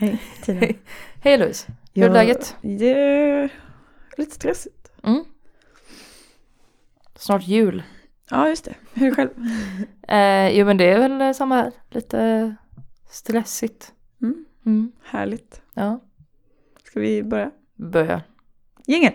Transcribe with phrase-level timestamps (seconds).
[0.00, 0.66] Hej Tina.
[1.20, 2.56] Hej Louise, hur är läget?
[2.62, 3.50] Det är
[4.16, 4.92] lite stressigt.
[5.02, 5.24] Mm.
[7.16, 7.82] Snart jul.
[8.30, 8.74] Ja just det.
[8.94, 9.30] Hur är det själv?
[10.08, 12.54] Eh, jo men det är väl eh, samma här, lite
[13.10, 13.92] stressigt.
[14.22, 14.44] Mm.
[14.66, 14.92] Mm.
[15.04, 15.62] Härligt.
[15.74, 16.00] Ja,
[16.84, 17.50] Ska vi börja?
[17.74, 18.22] börja.
[18.86, 19.12] Gängen!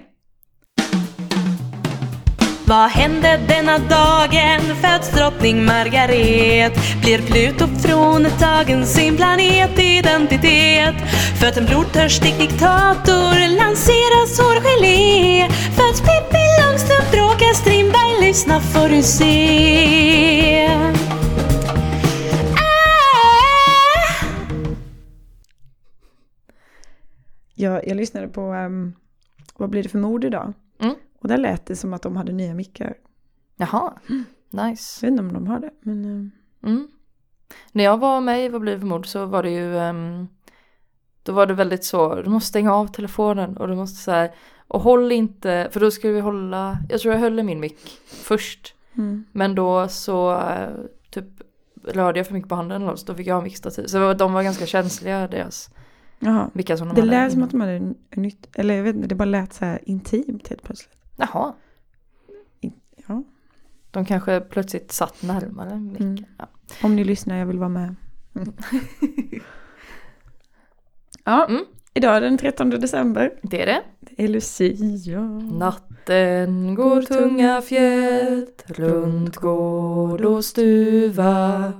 [2.65, 4.61] Vad hände denna dagen?
[4.81, 10.95] Föds drottning Margaret Blir Pluto från tagen sin planetidentitet
[11.39, 20.67] Föds en blodtörstig diktator Lanseras hårgelé Föds Pippi Långstrump Bråkar Strindberg Lyssna får du se
[22.53, 24.25] ah!
[27.55, 28.93] Jag, jag lyssnade på ehm,
[29.57, 30.53] Vad blir det för mord idag?
[30.81, 30.95] Mm.
[31.23, 32.93] Och där lät det som att de hade nya mickar.
[33.55, 33.93] Jaha,
[34.49, 35.05] Jag nice.
[35.05, 35.71] vet inte om de har det.
[35.81, 36.31] Men ehm,
[36.63, 36.87] Mm.
[37.71, 40.27] När jag var med i Vad blir det för så var det ju ehm,
[41.23, 44.31] Då var det väldigt så, du måste stänga av telefonen och du måste så här
[44.67, 47.99] Och håll inte, för då skulle vi hålla Jag tror jag höll i min mick
[48.05, 49.25] först mm.
[49.31, 50.69] Men då så eh,
[51.09, 51.25] typ
[51.83, 53.85] rörde jag för mycket på handen eller så då fick jag ha mickstativ.
[53.85, 55.69] Så det de var ganska känsliga deras
[56.19, 56.49] Jaha.
[56.53, 59.07] mickar som de Det hade lät som att de hade nytt, eller jag vet inte,
[59.07, 61.02] det bara lät så här intimt helt plötsligt.
[61.15, 61.53] Jaha,
[63.07, 63.23] Ja.
[63.91, 66.07] de kanske plötsligt satt närmare micken.
[66.07, 66.25] Mm.
[66.37, 66.47] Ja.
[66.83, 67.95] Om ni lyssnar, jag vill vara med.
[71.23, 71.65] ja, Mm.
[71.93, 73.33] idag är den 13 december.
[73.41, 73.81] Det är det.
[73.99, 75.21] Det är Lucia.
[75.51, 81.73] Natten går tunga fjät runt gård och stuva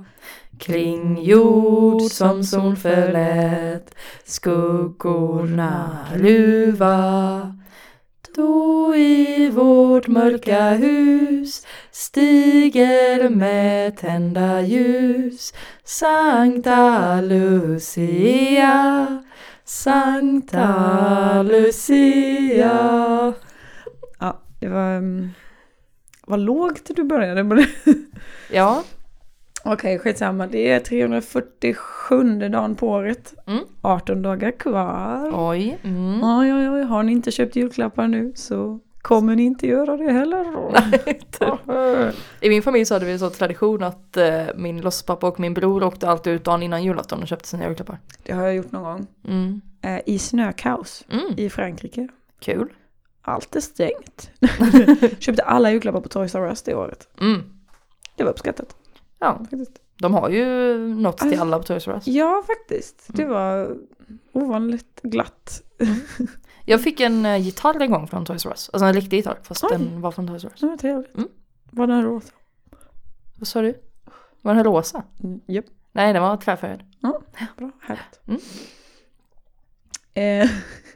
[0.58, 7.56] Kring jord som sol förlät skuggorna luva
[8.34, 15.54] Då i vårt mörka hus stiger med tända ljus
[15.84, 19.22] Sankta Lucia
[19.64, 23.32] Sankta Lucia
[24.18, 24.96] Ja, det var...
[24.96, 25.30] Um,
[26.26, 27.68] vad lågt du började med det.
[28.50, 28.82] Ja,
[29.66, 30.46] Okej, skitsamma.
[30.46, 33.34] Det är 347 dagen på året.
[33.46, 33.64] Mm.
[33.80, 35.32] 18 dagar kvar.
[35.50, 35.78] oj.
[35.82, 36.20] Mm.
[36.24, 36.82] Oj, oj, oj.
[36.82, 40.44] Har ni inte köpt julklappar nu så kommer ni inte göra det heller.
[42.40, 45.82] I min familj så hade vi så tradition att eh, min låtsaspappa och min bror
[45.84, 47.98] åkte alltid ut dagen innan julafton och köpte sina julklappar.
[48.22, 49.06] Det har jag gjort någon gång.
[49.28, 49.60] Mm.
[49.82, 51.24] Eh, I snökaos Mm.
[51.36, 52.08] i Frankrike.
[52.40, 52.68] Kul.
[53.22, 54.30] Allt är stängt.
[55.18, 57.08] Köpte alla julklappar på Toys R Us det året.
[57.20, 57.42] Mm.
[58.16, 58.76] Det var uppskattat.
[59.18, 59.80] Ja, Faktiskt.
[59.98, 62.06] de har ju något till Alltså- alla på Toys R Us.
[62.06, 63.04] Ja, faktiskt.
[63.08, 63.34] Det Mm.
[63.34, 63.76] var
[64.32, 65.62] ovanligt glatt.
[66.66, 68.70] Jag fick en eh, gitarr en gång från Toys R Us.
[68.72, 69.68] Alltså en riktig gitarr fast Oj.
[69.72, 70.60] den var från Toys R Us.
[70.60, 71.14] Det var trevligt.
[71.16, 71.28] Mm.
[71.70, 72.32] Var den rosa?
[73.38, 73.74] Vad sa du?
[74.42, 75.02] Var den rosa?
[75.24, 75.64] Mm, Japp.
[75.92, 76.82] Nej, den var träfärgad.
[77.56, 78.20] Bra, härligt.
[78.26, 78.40] Mm.
[80.14, 80.50] Eh,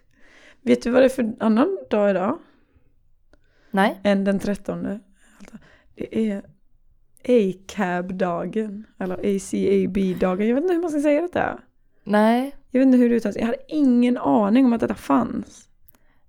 [0.62, 2.38] vet du vad det är för annan dag idag?
[3.70, 4.00] Nej.
[4.04, 5.00] Än den 13.
[5.94, 6.42] Det är
[7.28, 8.84] ACAB-dagen.
[9.00, 10.48] Eller ACAB-dagen.
[10.48, 11.58] Jag vet inte hur man ska säga detta.
[12.04, 12.54] Nej.
[12.70, 13.36] Jag vet inte hur det uttalas.
[13.36, 15.68] Jag hade ingen aning om att detta fanns.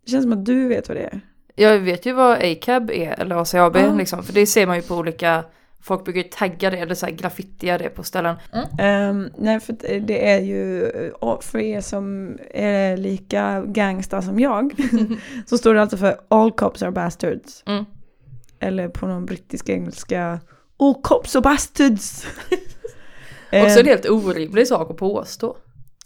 [0.05, 1.21] Det känns som att du vet vad det är.
[1.55, 3.93] Jag vet ju vad ACAB är, eller ACAB Ja.
[3.95, 4.23] liksom.
[4.23, 5.43] För det ser man ju på olika,
[5.81, 8.35] folk brukar ju tagga det eller så här graffitia det på ställen.
[8.79, 14.39] Ehm, nej, för det- det är ju, och för er som är lika gangsta som
[14.39, 14.73] jag,
[15.45, 17.63] så står det alltså för All cops are bastards.
[17.67, 17.85] Mm.
[18.59, 20.39] Eller på någon brittisk engelska,
[20.79, 22.25] All cops are bastards.
[23.51, 25.57] Också Ehm, en helt orimlig sak att påstå.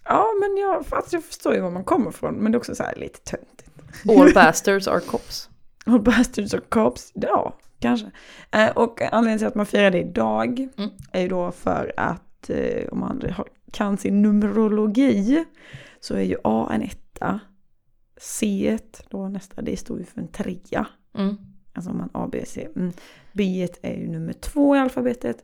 [0.06, 2.76] Ja, men jag, fast jag förstår ju var man kommer ifrån, men det är också
[2.76, 3.70] så här lite töntigt.
[4.10, 5.50] All bastards are cops.
[5.86, 8.12] All bastards are cops, ja, kanske.
[8.52, 10.90] Eh, och anledningen till att man firar det idag Mm.
[11.12, 15.46] är ju då för att eh, om man har, kan sin numerologi
[16.00, 17.40] så är ju A en etta,
[18.18, 18.78] C
[19.10, 20.88] då nästa, det står ju för en trea.
[21.18, 21.36] Mm.
[21.74, 22.68] Alltså om man A, B, C.
[22.76, 22.94] Mm.
[23.34, 25.44] B är ju nummer två i alfabetet.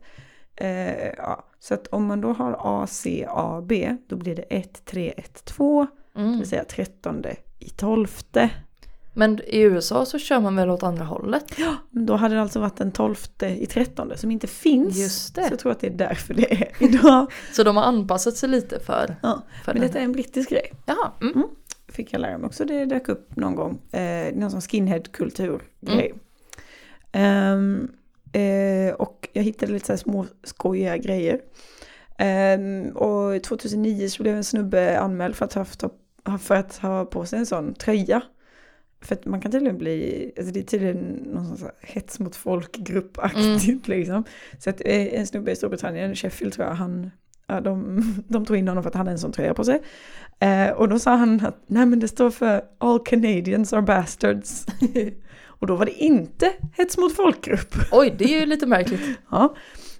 [0.55, 1.45] Eh, ja.
[1.59, 5.13] Så att om man då har A, C, A, B, då blir det 1, 3,
[5.17, 5.87] 1, 2.
[6.13, 6.37] Det Mm.
[6.37, 7.25] vill säga 13
[7.59, 8.07] i 12.
[9.13, 11.45] Men i USA så kör man väl åt andra hållet?
[11.89, 14.97] Men då hade det alltså varit den 12 i 13 som inte finns.
[14.97, 15.47] Just Så det.
[15.49, 17.31] jag tror att det är därför det är idag.
[17.53, 20.71] Så de har anpassat sig lite för, Ja, för Men detta är en brittisk grej.
[20.85, 21.11] Jaha.
[21.21, 21.43] Mm.
[21.87, 22.65] Fick jag lära mig också.
[22.65, 23.79] Det dök upp någon gång.
[23.91, 26.13] Eh, någon sån skinhead-kultur-grej.
[27.11, 27.91] Ehm,
[28.33, 31.39] eh, och jag hittade lite så här små skojiga grejer.
[32.17, 35.65] Ehm, och 2009 så blev en snubbe anmäld för att ha,
[36.23, 38.21] haft, för att ha på sig en sån tröja.
[39.01, 40.97] För att man kan tydligen bli, alltså det är tydligen
[41.33, 44.23] någon sån hets mot folkgrupp-aktigt liksom.
[44.59, 47.11] Så att eh, en snubbe i Storbritannien, Sheffield tror jag, han
[47.47, 49.81] ja, de, de tog in honom för att han hade en sån tröja på sig.
[50.39, 54.65] Eh, och då sa han att nej men det står för All Canadians are bastards.
[55.59, 57.75] och då var det inte hets mot folkgrupp.
[57.91, 59.01] Oj, det är ju lite märkligt.
[59.31, 59.55] Ja,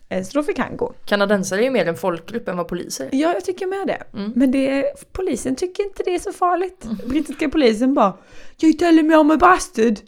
[0.09, 0.93] eh, så då fick han gå.
[1.05, 3.09] Kanadensare är ju mer en folkgrupp än vad poliser är.
[3.15, 4.17] Ja, jag tycker med det.
[4.17, 4.33] Mm.
[4.35, 6.85] Men det, polisen tycker inte det är så farligt.
[7.07, 8.17] Brittiska polisen bara
[8.63, 9.99] You telling me I'm a bastard?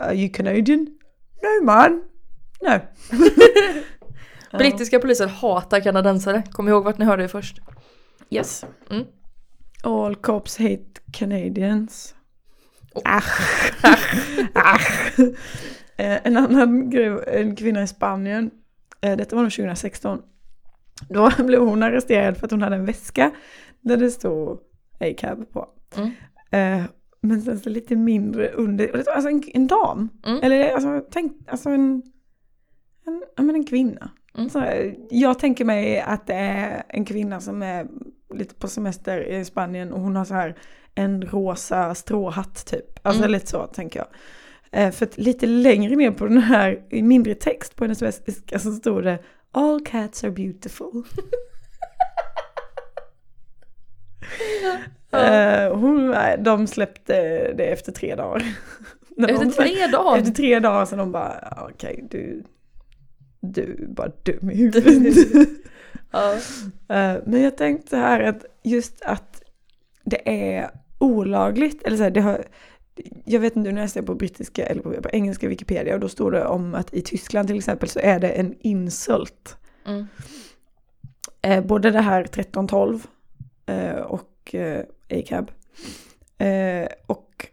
[0.00, 0.86] Are you Canadian?
[1.42, 2.02] No man.
[2.60, 2.80] No.
[4.58, 6.42] Brittiska poliser hatar kanadensare.
[6.50, 7.60] Kom ihåg vart ni hörde det först.
[8.30, 8.64] Yes.
[8.90, 9.04] Mm.
[9.82, 12.14] All cops hate Canadians.
[12.94, 13.02] Oh.
[13.04, 13.40] Ach.
[14.54, 15.18] Ach.
[15.96, 18.50] En annan grej, en kvinna i Spanien,
[19.00, 20.22] detta var nog 2016,
[21.08, 23.30] då blev hon arresterad för att hon hade en väska
[23.80, 24.58] där det stod
[25.00, 25.68] A-cab på.
[25.96, 26.10] Mm.
[27.22, 30.08] Men sen så lite mindre under, alltså en, en dam.
[30.26, 30.40] Mm.
[30.42, 32.02] Eller alltså, tänk, alltså en,
[33.06, 34.10] en, ja, men en kvinna.
[34.36, 34.50] Mm.
[34.50, 34.64] Så,
[35.10, 37.86] jag tänker mig att det är en kvinna som är
[38.34, 40.56] lite på semester i Spanien och hon har så här
[40.94, 42.98] en rosa stråhatt typ.
[43.02, 43.32] Alltså Mm.
[43.32, 44.08] lite så tänker jag.
[44.72, 48.58] Eh, för att lite längre ner på den här, i mindre text på hennes väska
[48.58, 49.18] så stod det
[49.52, 51.02] All cats are beautiful.
[55.12, 57.12] Eh, hon, de släppte
[57.52, 58.42] det efter tre dagar.
[59.28, 60.18] Efter de- tre dagar?
[60.18, 62.42] Efter tre dagar så de bara, "Ja, okej du,
[63.40, 65.48] du är bara dum i huvudet.
[66.12, 66.34] Ja.
[66.88, 69.42] Eh, Men jag tänkte här att just att
[70.04, 72.44] det är olagligt, eller så här, det har,
[73.24, 76.08] jag vet inte, när jag ser på brittiska eller på, på engelska Wikipedia och då
[76.08, 79.56] står det om att i Tyskland till exempel så är det en insult.
[79.86, 80.06] Mm.
[81.42, 83.06] Eh, både det här 1312
[83.66, 84.80] eh, och eh,
[85.10, 85.50] A-cab.
[86.38, 87.46] Eh, och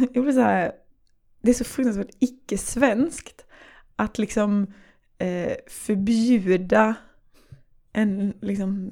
[0.12, 0.72] jag blir så här,
[1.42, 3.44] det är så fruktansvärt icke-svenskt
[3.96, 4.66] att liksom
[5.18, 6.94] eh, förbjuda
[7.92, 8.90] en liksom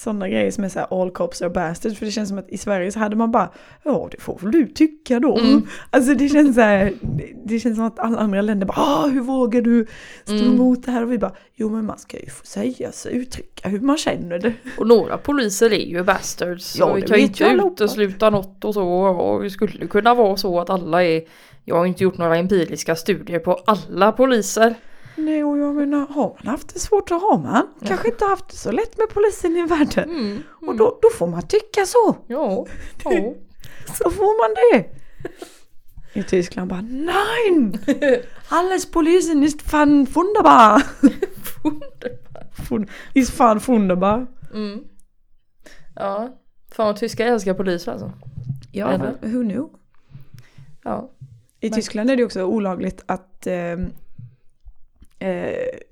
[0.00, 1.98] sådana grejer som är så här all cops are bastards.
[1.98, 3.50] För det känns som att i Sverige så hade man bara,
[3.84, 5.38] ja det får väl du tycka då.
[5.38, 5.62] Mm.
[5.90, 6.92] Alltså det känns så här,
[7.44, 9.86] det- känns som att alla andra länder bara, ah, hur vågar du
[10.24, 10.54] stå Mm.
[10.54, 11.02] emot det här?
[11.02, 14.38] Och vi bara, jo men man ska ju få säga sig, uttrycka hur man känner
[14.38, 14.52] det.
[14.78, 16.76] Och några poliser är ju bastards.
[16.78, 18.84] Ja, och vi kan ju inte utesluta något och så.
[18.88, 21.22] Och det skulle kunna vara så att alla är...
[21.64, 24.74] Jag har inte gjort några empiriska studier på alla poliser.
[25.18, 27.66] Nej, och jag menar, har man haft det svårt så har man.
[27.86, 30.10] Kanske inte haft det så lätt med polisen i världen.
[30.10, 30.42] Mm.
[30.66, 32.16] Och då, då får man tycka så.
[32.26, 32.66] Ja.
[33.04, 33.34] ja.
[33.98, 34.90] Så får man det.
[36.20, 37.72] I Tyskland bara, nej!
[38.48, 40.82] Alles polisen ist fan wunderbar.
[42.68, 44.26] Fun- Ist fan wunderbar.
[44.54, 44.80] Mm.
[45.94, 46.38] Ja.
[46.70, 48.12] Fan vad tyskar älskar poliser alltså.
[48.72, 49.12] Ja, Eller?
[49.22, 49.68] who knew?
[50.84, 51.10] Ja.
[51.60, 53.54] I Men- Tyskland är det också olagligt att eh,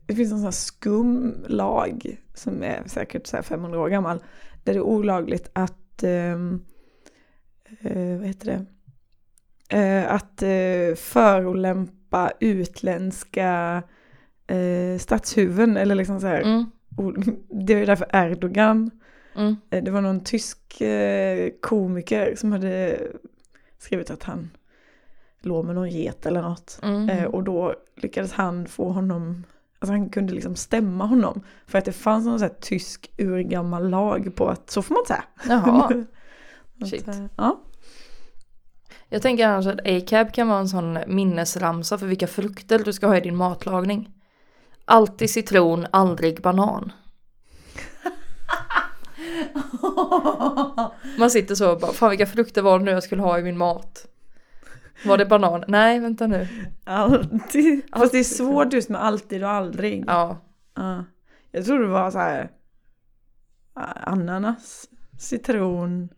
[0.07, 4.19] det finns en sån här skumlag som är säkert så här 500 år gammal.
[4.65, 6.61] Där det är olagligt att, ehm,
[7.81, 8.67] eh, vad heter det,
[9.79, 13.83] eh, att eh, förolämpa utländska
[14.47, 16.41] eh, statshuvuden eller liksom så här.
[16.41, 16.65] Mm.
[17.67, 18.91] Det är därför Erdogan
[19.37, 19.57] Mm.
[19.71, 22.99] Eh, Det var någon tysk eh, komiker som hade
[23.79, 24.51] skrivit att han
[25.47, 26.79] låg med någon get eller något.
[26.83, 27.09] Mm.
[27.09, 29.45] Eh, och då lyckades han få honom,
[29.79, 31.43] alltså han kunde liksom stämma honom.
[31.67, 35.07] För att det fanns någon sån här tysk urgammal lag på att så får man
[35.07, 35.25] säga.
[35.49, 35.89] Jaha.
[36.83, 37.09] Att, Shit.
[37.09, 37.61] eh, Ja.
[39.09, 43.07] Jag tänker annars att A-cab kan vara en sån minnesramsa för vilka frukter du ska
[43.07, 44.11] ha i din matlagning.
[44.85, 46.93] Alltid citron, aldrig banan.
[51.19, 53.43] Man sitter så och bara, fan vilka frukter var det nu jag skulle ha i
[53.43, 54.07] min mat?
[55.05, 55.65] Var det banan?
[55.69, 56.49] Nej, vänta nu.
[56.85, 57.83] Alltid.
[57.93, 60.05] Fast det är svårt just med alltid och aldrig.
[60.07, 60.39] Ja,
[60.75, 61.05] Ja.
[61.51, 62.51] Jag tror det var så här
[64.05, 64.89] ananas,
[65.19, 66.09] citron,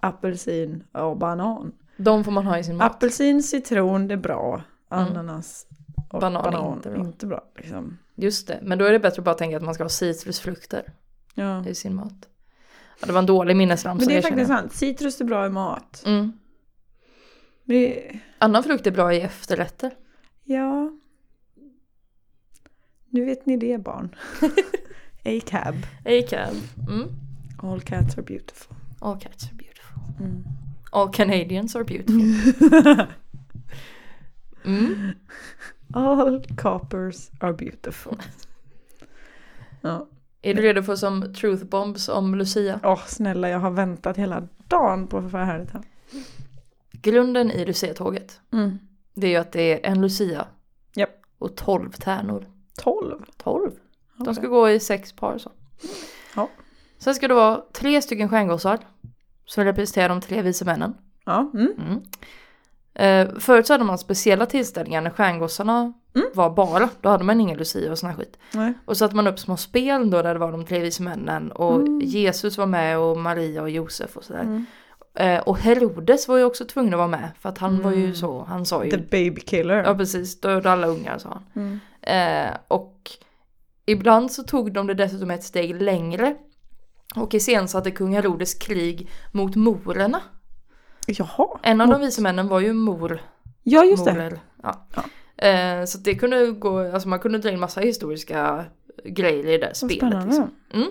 [0.00, 1.72] apelsin och banan.
[1.96, 2.90] de får man ha i sin mat.
[2.96, 4.62] Apelsin, citron, det är bra.
[4.88, 5.66] Ananas
[6.10, 7.36] och Banan banan, inte inte bra.
[7.36, 7.46] bra.
[7.56, 7.98] liksom.
[8.14, 10.82] Just det, men då är det bättre att bara tänka att man ska ha citrusfrukter
[11.34, 11.66] ja.
[11.66, 12.28] i sin mat.
[13.00, 14.06] Ja, det var en dålig minnesramsa.
[14.06, 16.02] Men det är faktiskt sant, citrus är bra i mat.
[16.06, 16.32] Mm.
[17.68, 19.90] Det, Annan frukt är bra i efterrätter.
[20.44, 20.90] ja.
[23.10, 24.14] Nu vet ni det barn.
[25.24, 25.74] A-cab.
[26.04, 26.54] A-cab.
[26.88, 27.08] Mm.
[27.62, 28.76] All cats are beautiful.
[29.00, 29.98] All cats are beautiful.
[30.20, 30.44] Mm.
[30.92, 33.06] All Canadians are beautiful.
[34.64, 35.12] Mm.
[35.94, 38.16] All coppers are beautiful.
[39.80, 40.06] Ja.
[40.42, 42.80] Är du redo för som truth bombs om Lucia?
[42.82, 45.82] Åh snälla, jag har väntat hela dagen på att få höra det här.
[47.02, 48.78] Grunden i Lucia-tåget, Mm.
[49.14, 50.46] det är ju att det är en Lucia.
[50.94, 51.10] Japp.
[51.38, 52.46] Och 12 tärnor.
[52.82, 53.22] 12.
[53.36, 53.70] 12?
[54.16, 55.52] De ska gå i sex par så.
[56.36, 56.48] Ja.
[56.98, 58.78] Sen ska det vara tre stycken stjärngossar.
[59.44, 60.94] Som representerar de tre vise männen.
[61.24, 61.72] Ja, mm.
[61.78, 62.00] Mm.
[62.94, 66.28] Eh, förut så hade man speciella tillställningar när stjärngossarna Mm.
[66.34, 66.90] var bara.
[67.00, 68.38] Då hade man ingen lucia och sån här skit.
[68.52, 68.72] Nej.
[68.84, 71.52] Och så satte man upp små spel då där det var de tre vise männen.
[71.52, 72.00] Och Mm.
[72.00, 74.64] Jesus var med och Maria och Josef och sådär.
[75.18, 75.36] Mm.
[75.36, 77.30] Eh, och Herodes var ju också tvungen att vara med.
[77.40, 78.14] För att han var ju Mm.
[78.14, 78.90] så, han sa ju.
[78.90, 79.84] The baby killer.
[79.84, 81.44] Ja precis, döda alla ungar sa han.
[81.64, 81.80] Mm.
[82.02, 83.10] Eh, och
[83.86, 86.36] ibland så tog de det dessutom ett steg längre.
[87.16, 90.20] Och iscensatte kung Herodes krig mot morerna.
[91.06, 91.58] Jaha.
[91.62, 93.20] En av Mot- de vise männen var ju mor.
[93.62, 94.12] Ja, just det.
[94.12, 94.38] morer.
[94.62, 94.86] Ja.
[94.96, 95.02] Ja.
[95.48, 98.64] Eh, så det kunde gå, alltså man kunde dra in massa historiska
[99.04, 99.96] grejer i det Vad spelet.
[99.96, 100.26] spännande.
[100.26, 100.50] Liksom.
[100.74, 100.88] Mm.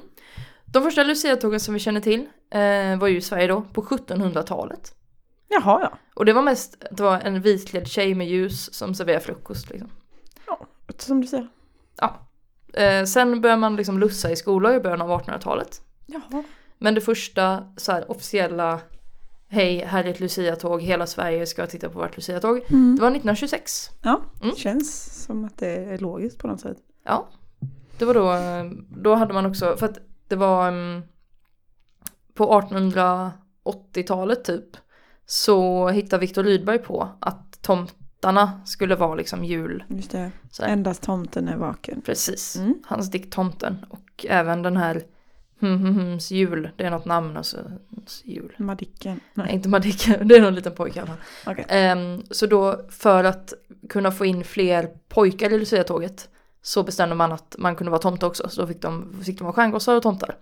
[0.65, 4.93] De första luciatågen som vi känner till eh, var ju i Sverige då på 1700-talet.
[5.49, 5.97] Jaha, ja.
[6.15, 9.89] Och det var mest, det var en vitklädd tjej med ljus som serverade frukost liksom.
[10.97, 11.47] Som du säger.
[12.01, 12.15] Ja.
[12.73, 15.81] Eh, sen började man liksom lussa i skolor i början av 1800-talet.
[16.05, 16.43] Jaha.
[16.77, 18.79] Men det första så här, officiella
[19.49, 22.57] Hej, här är ett luciatåg, hela Sverige ska titta på vårt luciatåg.
[22.69, 22.95] Mm.
[22.95, 23.89] Det var 1926.
[24.03, 24.55] Ja, Mm.
[24.55, 26.77] känns som att det är logiskt på något sätt.
[27.05, 27.27] Ja.
[27.97, 31.01] Det var då, eh, då hade man också, för att det var mm,
[32.37, 34.77] på 1880-talet typ
[35.25, 39.83] så hittade Viktor Rydberg på att tomtarna skulle vara liksom jul.
[39.87, 40.31] Just det.
[40.51, 40.63] Så.
[40.63, 42.01] Endast tomten är vaken.
[42.01, 42.75] Precis, Mm.
[42.85, 45.03] hans dikt Tomten och även den här
[45.59, 47.57] hm, hm, hms jul, det är något namn alltså,
[48.23, 48.55] jul.
[48.57, 49.19] Madicken.
[49.33, 49.55] Nej, Nej.
[49.55, 51.17] inte Madicken, det är någon liten pojke i fall.
[51.47, 51.65] Okej.
[51.69, 53.53] Ehm, så då för att
[53.89, 56.29] kunna få in fler pojkar i Lucia-tåget
[56.61, 58.49] så bestämde man att man kunde vara tomte också.
[58.49, 60.35] Så då fick de, fick de vara stjärngossar och tomtar.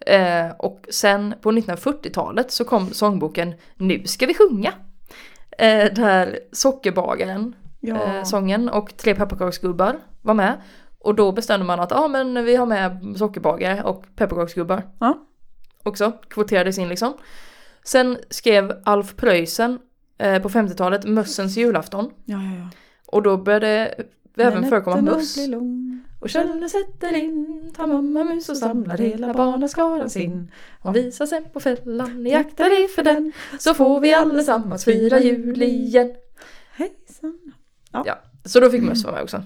[0.00, 4.72] Eh, och sen på 1940-talet så kom sångbboken Nu ska vi sjunga.
[5.58, 8.02] Eh, där Sockerbagaren, Ja.
[8.04, 10.60] eh, sången och Tre pepparkaksgubbar var med.
[10.98, 14.82] Och då bestämde man att ja men vi har med sockerbagare och pepparkaksgubbar.
[15.00, 15.18] Ja.
[15.82, 17.14] Också, kvoterades in liksom.
[17.84, 19.78] Sen skrev Alf Preussen
[20.18, 22.10] eh, på 50-talet Mössens julafton.
[22.24, 22.68] ja, ja, ja.
[23.06, 23.94] Och då började
[24.36, 25.36] även förekomma möss.
[26.20, 30.50] Och källen sätter in, tar mamma mus och samlar hela barnaskaran sin.
[30.82, 36.14] Och visar sig på fällan, jaktar iför den, så får vi allesammans fira jul igen.
[36.76, 37.52] Hejsan.
[37.92, 39.42] Ja, så då fick möss vara med också.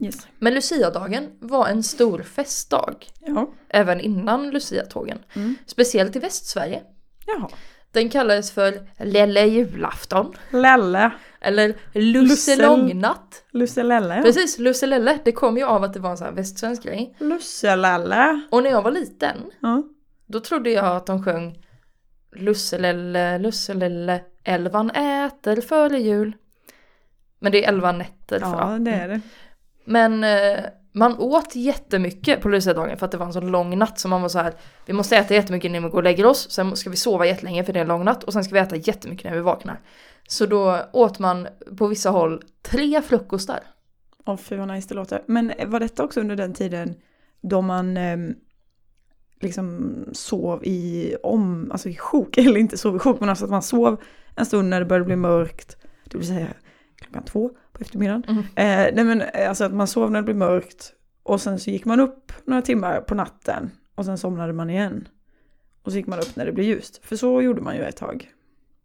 [0.00, 0.26] Yes.
[0.38, 3.50] Men Lucia-dagen var en stor festdag, Ja.
[3.68, 5.18] även innan Lucia-tågen.
[5.34, 5.54] Mm.
[5.66, 6.82] Speciellt i Västsverige.
[7.26, 7.48] Jaha.
[7.92, 11.10] Den kallades för Lelle julafton, Lelle.
[11.40, 13.44] Eller Lusselångnatt.
[13.50, 14.16] Lusselelle.
[14.16, 14.22] Ja.
[14.22, 17.16] Precis, Lusselelle, det kom ju av att det var en sån här västsvensk grej.
[17.18, 18.40] Lusselelle.
[18.50, 19.82] Och när jag var liten, Ja.
[20.26, 21.64] då trodde jag att de sjöng
[22.36, 26.32] Lusselelle, Lusselelle, elvan äter före jul.
[27.38, 28.40] Men det är elva nätter.
[28.40, 29.20] för- ja, det är det.
[29.84, 30.58] Men eh,
[30.92, 34.22] man åt jättemycket på Lucia-dagen för att det var en så lång natt så man
[34.22, 34.52] var så här
[34.86, 37.64] Vi måste äta jättemycket när vi går och lägger oss, sen ska vi sova jättelänge
[37.64, 39.80] för det är en lång natt och sen ska vi äta jättemycket när vi vaknar.
[40.30, 43.60] Så då åt man på vissa håll tre frukostar.
[44.26, 45.22] Åh fy vad nice det låter.
[45.26, 46.94] Men var detta också under den tiden
[47.40, 48.34] då man ehm,
[49.40, 53.50] liksom sov i om, alltså i sjok, eller inte sov i sjok, men alltså att
[53.50, 54.00] man sov
[54.36, 56.48] en stund när det började bli mörkt, det vill säga
[56.96, 58.24] klockan två på eftermiddagen.
[58.28, 58.38] Mm.
[58.40, 60.92] Eh, nej men eh, alltså att man sov när det blev mörkt
[61.22, 65.08] och sen så gick man upp några timmar på natten och sen somnade man igen.
[65.82, 67.96] Och så gick man upp när det blev ljust, för så gjorde man ju ett
[67.96, 68.32] tag.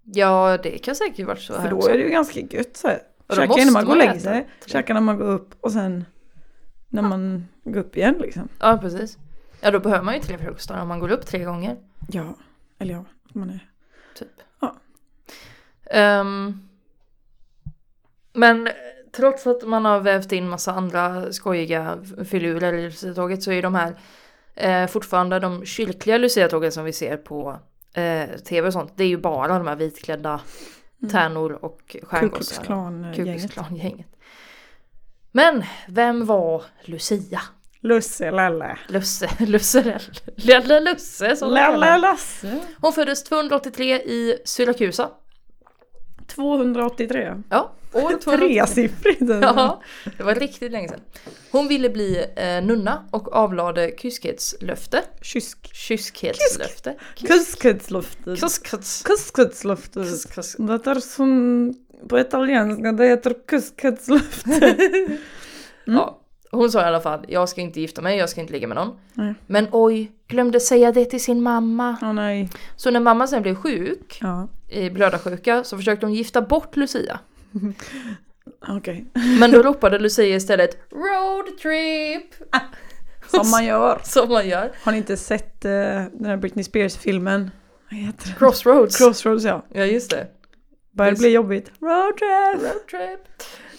[0.04, 1.90] Ja, det kan säkert varit så För här då också.
[1.90, 3.02] är det ju ganska gött så här.
[3.28, 6.06] Och Käka innan man går och lägger sig, käka när man går upp och sen
[6.90, 8.48] när man går upp igen liksom.
[8.60, 9.18] Ja, precis.
[9.62, 11.78] Ja, då behöver man ju tre frukostar om man går upp tre gånger.
[12.08, 12.36] Ja,
[12.80, 13.70] eller ja, man är...
[14.16, 14.42] Typ.
[14.60, 14.76] Ja.
[15.86, 16.70] Ehm,
[18.34, 18.70] men
[19.12, 23.76] trots att man har vävt in massa andra skojiga filurer i Lucia-tåget så är de
[23.76, 23.96] här
[24.56, 27.60] eh, fortfarande de kyrkliga Lucia-tågen som vi ser på
[27.94, 28.94] eh, tv och sånt.
[28.96, 30.42] Det är ju bara de här vitklädda
[31.12, 32.30] tärnor och stjärngossar.
[32.30, 33.52] Ku Klux Klan-gänget.
[33.52, 34.08] Klan-gänget.
[35.32, 37.42] Men vem var Lucia?
[37.80, 38.78] Lusse, Lalle.
[38.88, 40.00] Lusse, Lusse,
[40.36, 41.98] Lelle Lusse som kallar Lalle henne.
[41.98, 42.60] Lasse.
[42.82, 45.10] Hon föddes 283 i Syrakusa.
[46.36, 47.44] 283.
[47.50, 48.66] Ja, år 283.
[48.66, 49.22] Tresiffrigt.
[49.42, 49.82] Ja,
[50.18, 51.00] det var riktigt länge sedan.
[51.52, 55.02] Hon ville bli eh, nunna och avlade kyskhetslöfte.
[55.22, 55.76] Kysk.
[55.76, 56.96] Kyskhetslöfte.
[57.18, 57.28] Kus-
[58.66, 59.04] kus-
[60.68, 61.74] Det är som
[62.10, 64.46] på italienska, det heter kuskhetsluft.
[65.88, 66.00] Mm.
[66.00, 66.20] Ja,
[66.54, 68.76] hon sa i alla fall, jag ska inte gifta mig, jag ska inte ligga med
[68.76, 68.98] någon.
[69.14, 69.34] Nej.
[69.48, 71.98] Men oj, glömde säga det till sin mamma.
[72.02, 72.50] Åh nej.
[72.76, 77.20] Så när mamma sen blev sjuk, Ja, i blödarsjuka, så försökte hon gifta bort Lucia.
[78.68, 79.06] okej.
[79.40, 82.52] Men då ropade Lucia istället Road trip!
[83.28, 84.00] Som man gör.
[84.04, 84.72] Som man gör.
[84.84, 87.52] Har ni inte sett eh, den här Britney Spears-filmen?
[87.92, 88.36] Vad heter den?
[88.36, 88.98] Crossroads.
[88.98, 89.66] Crossroads ja.
[89.74, 90.28] Ja just det.
[90.92, 91.72] Börjar det bli jobbigt.
[91.80, 92.64] Roadtrip!
[92.64, 93.20] Roadtrip.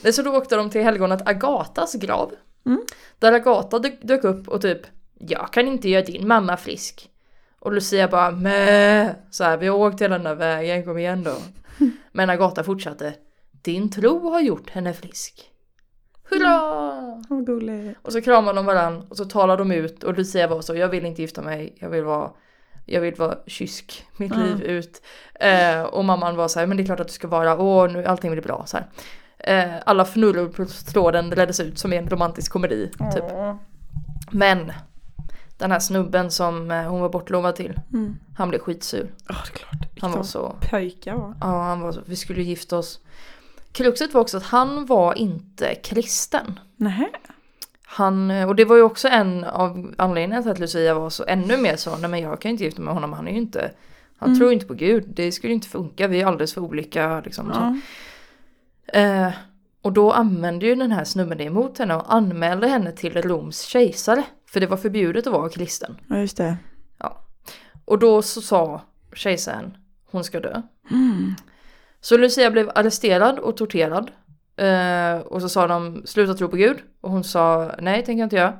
[0.02, 2.32] Nej, Så då åkte de till helgonet Agatas grav.
[2.66, 2.83] Mm.
[3.18, 4.80] Där Agata dök, upp och typ
[5.18, 7.11] Jag kan inte göra din mamma frisk.
[7.59, 9.11] Och Lucia bara Mäh!
[9.30, 11.37] Så här, vi har åkt hela den där vägen, kom igen då.
[12.12, 13.14] Men Agata fortsatte
[13.50, 15.50] Din tro har gjort henne frisk.
[16.30, 17.23] Hurra!
[17.28, 17.99] Vad gulligt.
[18.02, 20.88] Och så kramade de varann och så talade de ut och Lucia var så jag
[20.88, 22.30] vill inte gifta mig, jag vill vara
[22.87, 24.47] jag vill vara kysk mitt Mm.
[24.47, 25.02] liv ut.
[25.35, 27.92] Eh, och mamman var så här, men det är klart att du ska vara, åh
[27.92, 28.87] nu allting blir bra så här.
[29.46, 33.24] Eh, alla fnurror på tråden leddes ut som i en romantisk komedi typ.
[33.32, 33.54] Åh.
[34.30, 34.72] Men
[35.58, 38.16] den här snubben som eh, hon var bortlovad till, Mm.
[38.36, 39.10] han blev skitsur.
[39.28, 40.00] Ja, det är klart.
[40.00, 41.34] Han var så, pöjkar va?
[41.40, 43.00] ja han var så, vi skulle gifta oss.
[43.72, 46.58] Kruxet var också att han var inte kristen.
[46.76, 47.10] Nej.
[47.86, 51.56] Han, och det var ju också en av anledningarna till att Lucia var så ännu
[51.56, 53.38] mer så, nej men jag kan ju inte gifta mig med honom, han är ju
[53.38, 53.70] inte,
[54.18, 54.38] han Mm.
[54.40, 57.52] tror inte på Gud, det skulle ju inte funka, vi är alldeles för olika liksom.
[57.54, 57.80] Så.
[58.92, 58.98] Ja.
[58.98, 59.32] Eh,
[59.82, 63.62] och då använde ju den här snubben det emot henne och anmälde henne till Roms
[63.62, 65.96] kejsare, för det var förbjudet att vara kristen.
[66.08, 66.56] ja, just det.
[67.84, 68.82] Och då så sa
[69.14, 69.76] kejsaren,
[70.10, 70.62] hon ska dö.
[70.90, 71.34] Mm.
[72.00, 74.10] Så Lucia blev arresterad och torterad.
[74.56, 76.76] Eh, och så sa de sluta tro på Gud.
[77.00, 78.58] Och hon sa nej tänker jag inte göra.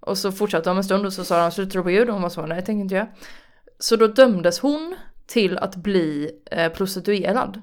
[0.00, 2.08] Och så fortsatte de en stund och så sa de sluta tro på Gud.
[2.08, 3.08] Och hon var så nej tänker jag inte göra.
[3.78, 7.62] Så då dömdes hon till att bli eh, prostituerad.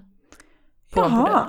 [0.92, 1.02] På.
[1.02, 1.48] Jaha.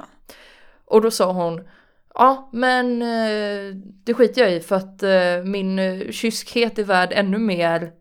[0.92, 1.68] Och då sa hon
[2.14, 7.12] Ja men eh, det skiter jag i för att eh, min eh, kyskhet är värd
[7.12, 7.92] ännu mer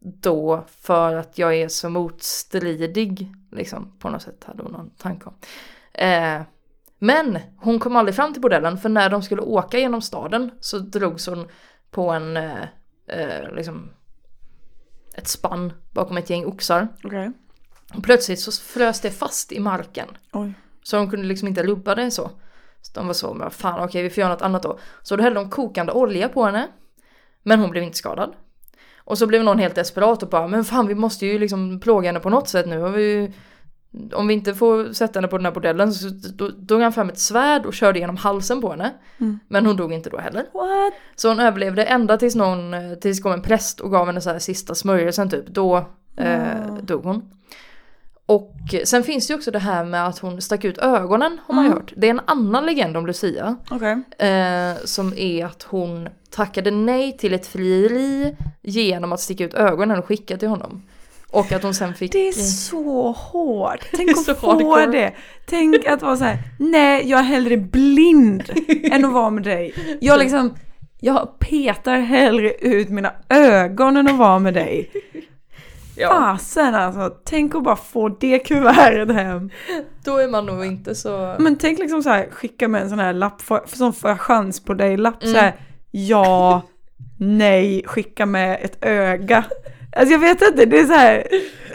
[0.00, 3.32] då för att jag är så motstridig.
[3.52, 5.34] Liksom på något sätt hade hon någon tanke om.
[5.92, 6.42] Eh,
[6.98, 10.78] men hon kom aldrig fram till bordellen för när de skulle åka genom staden så
[10.78, 11.48] drogs hon
[11.90, 13.90] på en eh, liksom
[15.14, 16.88] ett spann bakom ett gäng oxar.
[17.94, 20.08] Och plötsligt så frös det fast i marken.
[20.32, 20.54] Oj.
[20.88, 22.30] Så de kunde liksom inte rubba det så.
[22.82, 24.78] Så de var så, men fan okej vi får göra något annat då.
[25.02, 26.68] Så då hällde de kokande olja på henne.
[27.42, 28.32] Men hon blev inte skadad.
[28.96, 32.08] Och så blev någon helt desperat och bara, men fan vi måste ju liksom plåga
[32.08, 32.80] henne på något sätt nu.
[32.80, 33.32] Har vi,
[34.12, 36.08] om vi inte får sätta henne på den här bordellen så
[36.48, 38.92] drog han fram ett svärd och körde genom halsen på henne.
[39.18, 39.38] Mm.
[39.48, 40.46] Men hon dog inte då heller.
[40.52, 40.92] What?
[41.16, 44.30] Så hon överlevde ända tills någon, eh, tills kom en präst och gav henne så
[44.30, 45.46] här sista smörjelsen typ.
[45.46, 45.76] Då
[46.16, 46.86] eh, Mm.
[46.86, 47.30] dog hon.
[48.28, 51.54] Och sen finns det ju också det här med att hon stack ut ögonen har
[51.54, 51.76] man Mm.
[51.78, 51.92] hört.
[51.96, 53.56] Det är en annan legend om Lucia.
[53.70, 53.92] Okej.
[54.28, 59.98] Eh, som är att hon tackade nej till ett frieri genom att sticka ut ögonen
[59.98, 60.82] och skicka till honom.
[61.30, 62.12] Och att hon sen fick...
[62.12, 63.86] Det är så hårt.
[63.96, 64.86] Tänk att få hardcore.
[64.86, 65.12] det.
[65.46, 66.38] Tänk att vara så här.
[66.58, 68.42] nej jag är hellre blind
[68.92, 69.74] än att vara med dig.
[70.00, 70.54] Jag liksom,
[71.00, 74.90] jag petar hellre ut mina ögon än att vara med dig.
[75.98, 79.50] Ja, Fasen alltså, tänk att bara få det kuvertet hem.
[80.04, 81.36] då är man nog inte så...
[81.38, 84.20] Men tänk liksom så här, skicka med en sån här lapp, för, som får jag
[84.20, 85.22] chans på dig-lapp.
[85.22, 85.34] Mm.
[85.34, 85.52] Så här,
[85.90, 86.62] ja,
[87.18, 89.44] nej, skicka med ett öga.
[89.96, 91.26] Alltså jag vet inte, det är så här,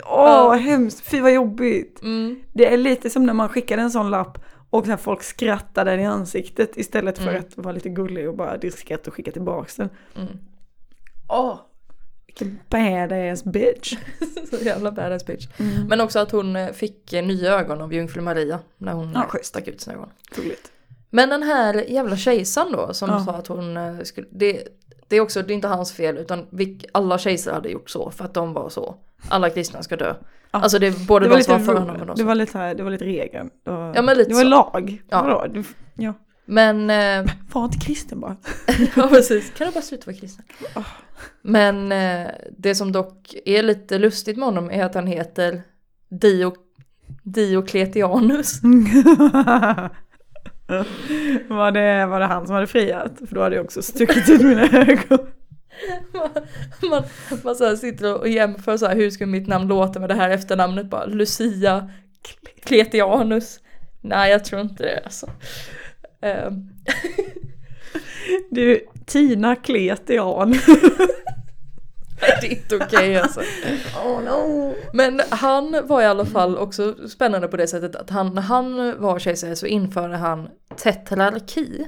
[0.06, 0.52] åh Ja.
[0.54, 2.00] hemskt, fy vad jobbigt.
[2.04, 4.38] Mm, Det är lite som när man skickar en sån lapp
[4.70, 7.40] och sen folk skrattar den i ansiktet istället för Mm.
[7.42, 9.90] att vara lite gullig och bara diskret och skicka tillbaks den.
[10.16, 10.28] mm.
[11.30, 11.60] Åh,
[12.40, 13.94] vilken badass bitch.
[14.50, 15.48] så jävla badass bitch.
[15.58, 15.88] Mm.
[15.88, 19.20] Men också att hon eh, fick eh, nya ögon av jungfru Maria när hon Ja,
[19.24, 20.10] eh, stack ut sina ögon.
[20.36, 20.72] Gulligt.
[21.10, 23.20] Men den här jävla kejsaren då som Ja.
[23.26, 24.68] sa att hon skulle, det,
[25.08, 28.12] det är också, det är inte hans fel utan vi, alla kejsare hade gjort så
[28.12, 28.96] för att de var så.
[29.30, 30.14] Alla kristna ska dö.
[30.52, 30.60] Ja.
[30.60, 32.18] Alltså det är både Det var, de som var för honom och de ro- det
[32.18, 32.28] som.
[32.28, 33.50] var lite, här- det var lite regeln.
[33.64, 34.48] Det var, Ja, men lite det var så.
[34.48, 35.02] lag.
[35.10, 35.22] Ja.
[35.24, 35.64] Vadå?
[35.94, 36.14] Ja.
[36.46, 38.38] Men, eh, Var inte kristen bara.
[38.96, 40.46] ja precis, kan du bara sluta vara kristen?
[40.74, 40.84] Ah.
[41.42, 42.28] Men eh,
[42.58, 45.62] det som dock är lite lustigt med honom är att han heter
[46.10, 46.54] Dio,
[47.24, 48.62] Diokletianus.
[51.48, 53.12] var, det, var det han som hade friat?
[53.28, 55.28] För då hade jag också stuckit ut mina ögon.
[56.14, 56.30] man,
[56.90, 57.04] man,
[57.44, 60.30] man så sitter och jämför så här, hur ska mitt namn låta med det här
[60.30, 61.90] efternamnet bara Lucia
[62.64, 63.60] Kletianus.
[64.02, 65.30] Nej jag tror inte det alltså.
[66.24, 66.70] Ehm,
[68.50, 70.52] Du, Tina Kletian.
[72.42, 73.42] det är inte okej alltså.
[74.06, 74.76] Oh no.
[74.94, 79.02] Men han var i alla fall också spännande på det sättet att han, när han
[79.02, 81.88] var kejsare så införde han tetrarki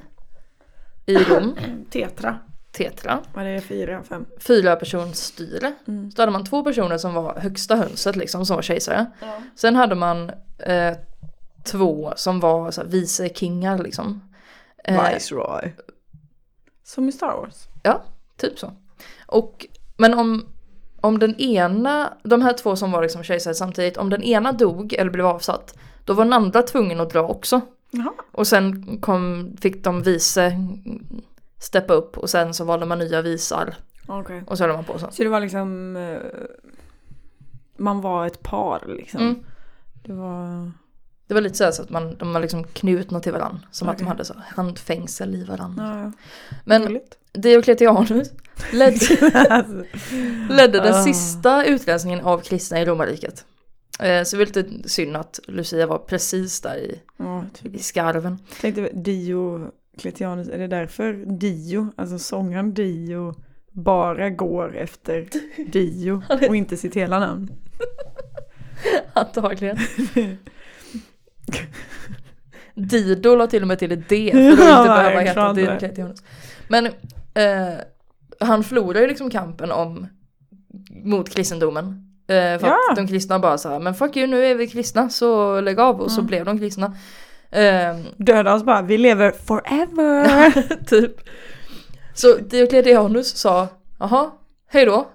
[1.06, 1.58] i Rom.
[1.92, 2.40] Tetra.
[2.72, 3.20] Tetra.
[3.34, 3.62] Vad är det?
[3.62, 4.26] Fyra, fem?
[4.40, 5.74] Fyra persons styre.
[5.88, 6.12] Mm.
[6.12, 9.06] Så hade man två personer som var högsta hönset liksom som var kejsare.
[9.22, 9.38] Ja.
[9.56, 10.94] Sen hade man eh,
[11.66, 14.22] två som var så här, vice kingar liksom.
[14.84, 15.76] Eh, Viceroy.
[16.84, 17.68] Som i Star Wars.
[17.84, 18.04] Ja,
[18.38, 18.74] typ så.
[19.26, 19.66] Och,
[19.98, 20.46] men om,
[21.02, 24.94] om den ena, de här två som var liksom kejsare samtidigt, om den ena dog
[24.94, 27.62] eller blev avsatt, då var den andra tvungen att dra också.
[27.92, 28.14] Jaha.
[28.32, 30.58] Och sen kom, fick de vice
[31.60, 33.76] steppa upp och sen så valde man nya visar
[34.08, 34.44] Okej.
[34.48, 35.08] och så höll man på så.
[35.12, 36.20] Så det var liksom, eh,
[37.78, 39.22] man var ett par liksom.
[39.22, 39.36] Mm.
[40.04, 40.72] Det var,
[41.28, 43.60] Det var lite så, så att man, de var liksom knutna till varandra.
[43.72, 46.02] Som att de hade så handfängsel i varandra.
[46.04, 46.12] ja,
[46.66, 47.00] Men.
[47.34, 48.32] Diocletianus
[48.74, 48.98] ledde,
[49.50, 49.84] Alltså,
[50.50, 51.04] ledde den Ah.
[51.04, 53.46] sista utrensningen av kristna i romarriket.
[54.00, 57.76] Eh, Så det var lite synd att Lucia var precis där i, ja, typ.
[57.76, 58.40] i skarven.
[58.62, 63.36] Tänkte Dio Kletianus, är det därför Dio, alltså sångaren Dio
[63.72, 65.28] bara går efter
[65.72, 67.50] Dio och inte sitt hela namn?
[69.14, 69.78] Antagligen.
[72.76, 75.56] Dido la till och med till ett D för att Ja, inte behöva heta verkligen.
[75.70, 76.24] Diocletianus.
[76.68, 76.86] Men
[77.34, 77.74] eh,
[78.40, 80.08] han förlorar ju liksom kampen om
[81.04, 81.86] mot kristendomen.
[82.28, 82.78] Eh, för Ja.
[82.90, 85.80] att de kristna bara så här, men fuck you nu är vi kristna så lägg
[85.80, 86.28] av och så Mm.
[86.28, 86.86] blev de kristna.
[87.52, 90.86] Eh, Döda oss bara, vi lever forever!
[90.86, 91.16] typ.
[92.14, 93.68] Så Diocletianus sa,
[94.00, 94.32] jaha,
[94.68, 95.08] hej då.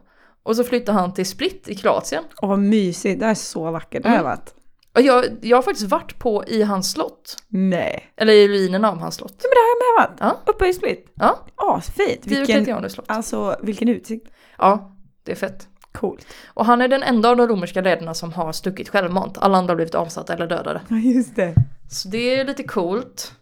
[0.43, 2.25] Och så flyttade han till Split i Kroatien.
[2.43, 4.27] Åh vad mysigt, det är så vackert, det har Mm.
[4.31, 4.55] varit.
[4.93, 7.37] Jag, jag har faktiskt varit på i hans slott.
[7.49, 8.13] Nej.
[8.17, 9.35] Eller i ruinerna av hans slott.
[9.43, 10.35] Ja, men det har jag med varit.
[10.47, 10.53] Ja.
[10.53, 11.13] Uppe i Split.
[11.15, 12.27] Ja, Asfint.
[12.27, 13.07] Vilken, slott.
[13.09, 14.29] alltså vilken utsikt.
[14.59, 15.69] Ja, det är fett.
[15.93, 16.27] Coolt.
[16.47, 19.39] Och han är den enda av de romerska ledarna som har stuckit självmant.
[19.39, 20.81] Alla andra har blivit avsatta eller dödade.
[20.89, 21.55] Ja just det.
[21.91, 23.33] Så det är lite coolt.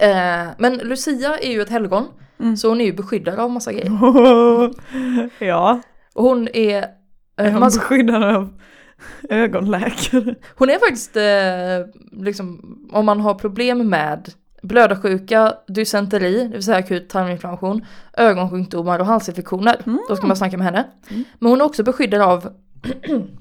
[0.00, 2.04] Eh, men Lucia är ju ett helgon.
[2.40, 2.56] Mm.
[2.56, 3.90] Så hon är ju beskyddare av massa grejer.
[5.44, 5.80] ja,
[6.14, 6.86] Och hon är...
[7.40, 8.60] Eh, man, beskyddad av
[9.28, 10.34] ögonläkare?
[10.54, 12.60] hon är faktiskt eh, liksom,
[12.92, 14.32] om man har problem med
[14.62, 17.84] blödarsjuka, dysenteri, det vill säga akut tarminflammation,
[18.16, 19.76] ögonsjukdomar och halsinfektioner.
[20.08, 20.86] Då ska man snacka med henne.
[21.08, 21.24] Mm.
[21.38, 22.48] Men hon är också beskyddare av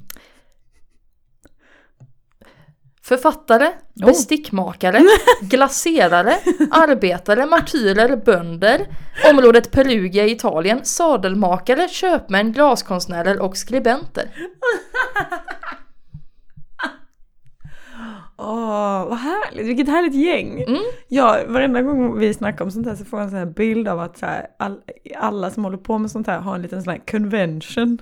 [3.08, 4.06] författare, Oh.
[4.06, 5.02] bestickmakare,
[5.41, 6.39] glaserare,
[6.72, 8.88] arbetare, martyrer, bönder,
[9.32, 14.30] området Perugia i Italien, sadelmakare, köpmän, glaskonstnärer och skribenter.
[18.39, 20.62] Åh, vad härligt, vilket härligt gäng.
[20.62, 20.82] Mm.
[21.08, 23.88] Ja, varenda gång vi snackar om sånt här så får jag en sån här bild
[23.88, 24.78] av att så här, all,
[25.15, 27.97] alla som håller på med sånt här har en liten sån här convention.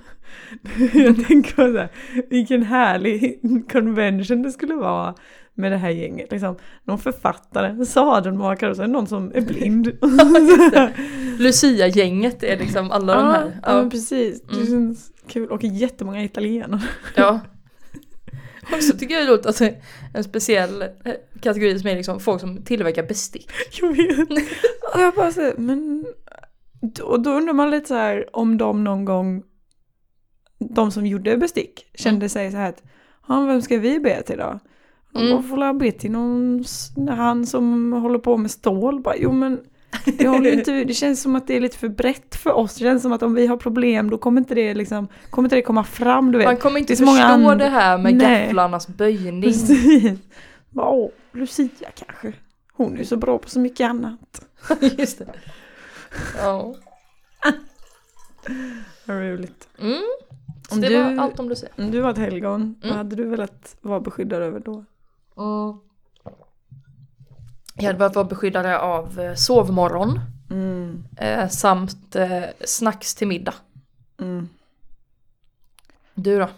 [0.94, 1.88] jag tänker på så här,
[2.30, 3.40] vilken härlig
[3.72, 5.14] convention det skulle vara
[5.54, 6.30] med det här gänget.
[6.32, 9.92] Liksom, någon författare, en sadelmakare och sen någon som är blind.
[11.38, 13.60] Lucia-gänget är liksom alla de ja, här.
[13.62, 14.42] ja, men precis.
[14.42, 14.66] Det Mm.
[14.66, 15.48] känns kul.
[15.50, 16.82] Och jättemånga italienare.
[17.16, 17.40] ja.
[18.76, 19.82] Och så tycker jag det det är
[20.14, 23.50] en speciell eh, kategori som är liksom folk som tillverkar bestick.
[23.80, 24.30] Jag vet.
[24.94, 26.06] Och jag bara så, men...
[27.02, 29.42] Och då undrar man lite så här om de någon gång,
[30.58, 32.82] de som gjorde bestick, kände sig så här att,
[33.28, 34.58] ja vem ska vi be till då?
[35.14, 35.30] Mm.
[35.30, 35.42] Mm.
[35.42, 36.64] får jag be till någon,
[37.08, 39.00] han som håller på med stål?
[39.00, 39.60] Bara, jo men
[40.04, 42.74] det, håller inte, det känns som att det är lite för brett för oss.
[42.74, 45.56] Det känns som att om vi har problem då kommer inte det, liksom, kommer inte
[45.56, 46.32] det komma fram.
[46.32, 46.46] Du vet.
[46.46, 48.44] Man kommer inte det förstå andra- det här med Nej.
[48.46, 49.42] gafflarnas böjning.
[49.42, 50.18] Precis.
[50.70, 52.32] Bara, Åh, Lucia kanske.
[52.72, 54.46] Hon är så bra på så mycket annat.
[54.98, 55.26] Just det.
[56.42, 56.74] Ja.
[59.04, 59.68] Vad roligt.
[59.80, 60.02] Mm.
[60.68, 61.68] Så Om det du- var allt om Lucia.
[61.78, 62.96] Om du var ett helgon, vad Mm.
[62.98, 64.72] hade du velat vara beskyddad över då?
[65.36, 65.78] Mm.
[67.76, 71.04] Jag hade behövt vara beskyddare av eh, sovmorgon Mm.
[71.16, 73.54] eh, samt eh, snacks till middag.
[74.20, 74.48] Mm.
[76.14, 76.48] Du då?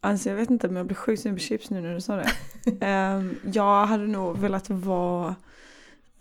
[0.00, 2.16] Alltså jag vet inte men jag blir sjukt sugen på chips nu när du sa
[2.16, 2.30] det.
[2.80, 5.34] Ehm, jag hade nog velat vara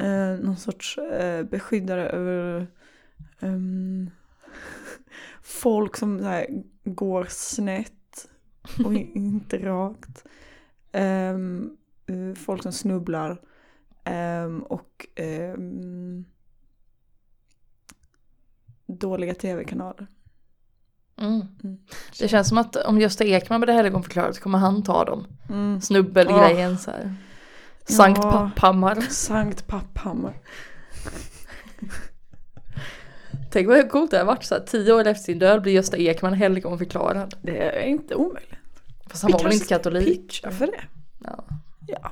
[0.03, 2.67] uh, någon sorts eh, beskyddare över
[3.39, 4.09] ehm,
[5.41, 6.47] folk som här,
[6.83, 8.27] går snett
[8.85, 10.25] och inte rakt.
[10.91, 11.37] Eh,
[12.35, 13.37] folk som snubblar.
[14.07, 16.25] Ehm, och ehm,
[18.87, 20.07] dåliga tv-kanaler.
[21.21, 21.41] Mm.
[21.63, 21.77] Mm.
[22.19, 25.27] Det känns som att om Gösta Ekman med det helgonförklarat så kommer han ta dem.
[25.49, 25.81] Mm.
[25.81, 27.15] Snubbelgrejen så här.
[27.85, 28.31] Sankt Ja.
[28.31, 29.01] Papphammar.
[29.01, 30.33] Sankt Papphammar.
[33.51, 35.97] Tänk vad coolt det har varit så här, tio år efter sin död blir Gösta
[35.97, 37.35] Ekman helgonförklarad.
[37.41, 38.53] Det är inte omöjligt.
[39.07, 40.05] Fast han var väl inte katolik?
[40.27, 40.83] Pitcha för det.
[41.23, 41.43] Ja.
[41.87, 42.11] Ja,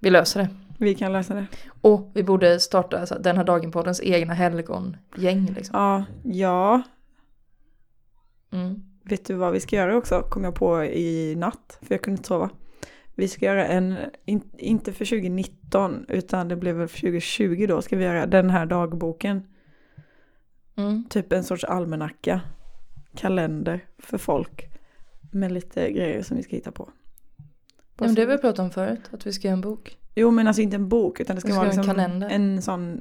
[0.00, 0.48] Vi löser det.
[0.78, 1.46] Vi kan lösa det.
[1.80, 5.80] Och vi borde starta så här, den här dagen på dens egna helgongäng liksom.
[5.80, 6.82] Ja, ja.
[8.52, 8.82] Mm.
[9.04, 10.22] Vet du vad vi ska göra också?
[10.30, 11.78] Kom jag på i natt.
[11.82, 12.50] För jag kunde inte sova.
[13.14, 17.82] Vi ska göra en, in, inte för 2019 utan det blev väl för 2020 då.
[17.82, 19.42] Ska vi göra den här dagboken.
[20.76, 21.04] Mm.
[21.08, 22.40] Typ en sorts almanacka,
[23.16, 24.66] kalender för folk.
[25.32, 26.90] Med lite grejer som vi ska hitta på.
[27.98, 29.98] Ja, men det har vi pratat om förut, att vi ska göra en bok.
[30.14, 32.28] Jo men alltså inte en bok utan det ska ska vara en liksom kalender.
[32.28, 33.00] en sån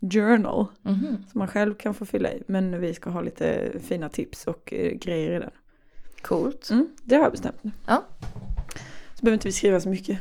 [0.00, 0.66] journal.
[0.82, 1.24] Mhm.
[1.30, 2.42] Som man själv kan få fylla i.
[2.46, 5.50] Men vi ska ha lite fina tips och eh, grejer i den.
[6.22, 6.70] Coolt.
[6.70, 7.70] Mm, det har jag bestämt nu.
[7.86, 8.04] Ja.
[9.14, 10.18] Så behöver inte vi skriva så mycket.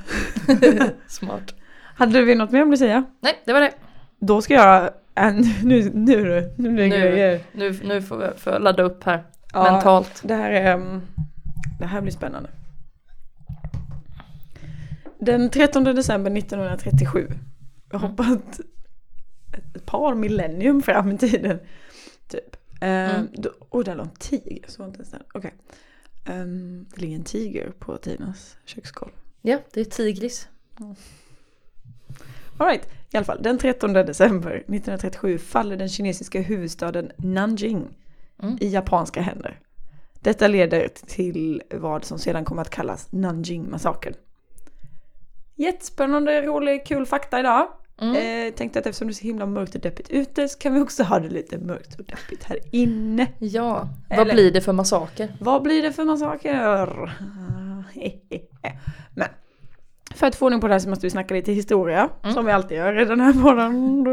[1.07, 1.55] Smart.
[1.95, 3.05] Hade vi något mer om Lucia?
[3.19, 3.71] Nej, det var det.
[4.19, 4.83] Då ska jag,
[5.15, 7.39] äh, nu, nu, nu, nu Nu.
[7.51, 9.23] Nu, nu får jag, får jag ladda upp här.
[9.53, 10.21] Ja, Mentalt.
[10.23, 11.01] Det här, är, mm,
[11.79, 12.49] det här blir spännande.
[15.19, 17.27] Den 13 december 1937.
[17.91, 18.11] Jag Mm.
[18.11, 18.59] hoppat
[19.75, 21.59] ett par millennium fram i tiden.
[22.27, 22.55] Typ.
[22.81, 23.27] Eh, Mm.
[23.33, 24.65] då, oh, där låg en tiger.
[24.67, 25.23] Så inte ens den.
[25.33, 25.53] Okej.
[26.25, 29.11] Ehm, det ligger en tiger på Tinas köksgolv.
[29.41, 30.47] Ja, det är tigris.
[32.57, 33.43] Alright, i alla fall.
[33.43, 37.87] Den 13 december 1937 faller den kinesiska huvudstaden Nanjing
[38.43, 38.57] Mm.
[38.61, 39.59] i japanska händer.
[40.19, 44.13] Detta leder till vad som sedan kommer att kallas Nanjing-massakern.
[45.59, 47.67] Jättespännande, rolig, kul fakta idag.
[48.01, 48.47] Mm.
[48.47, 50.79] Eh, tänkte att eftersom det är så himla mörkt och deppigt ute så kan vi
[50.79, 53.27] också ha det lite mörkt och deppigt här inne.
[53.39, 55.29] Ja, vad Eller- blir det för massaker?
[55.39, 57.15] Vad blir det för massaker?
[59.15, 59.27] Men
[60.15, 62.09] för att få ordning på det här så måste vi snacka lite historia.
[62.23, 62.33] Mm.
[62.35, 64.03] Som vi alltid gör i den här podden.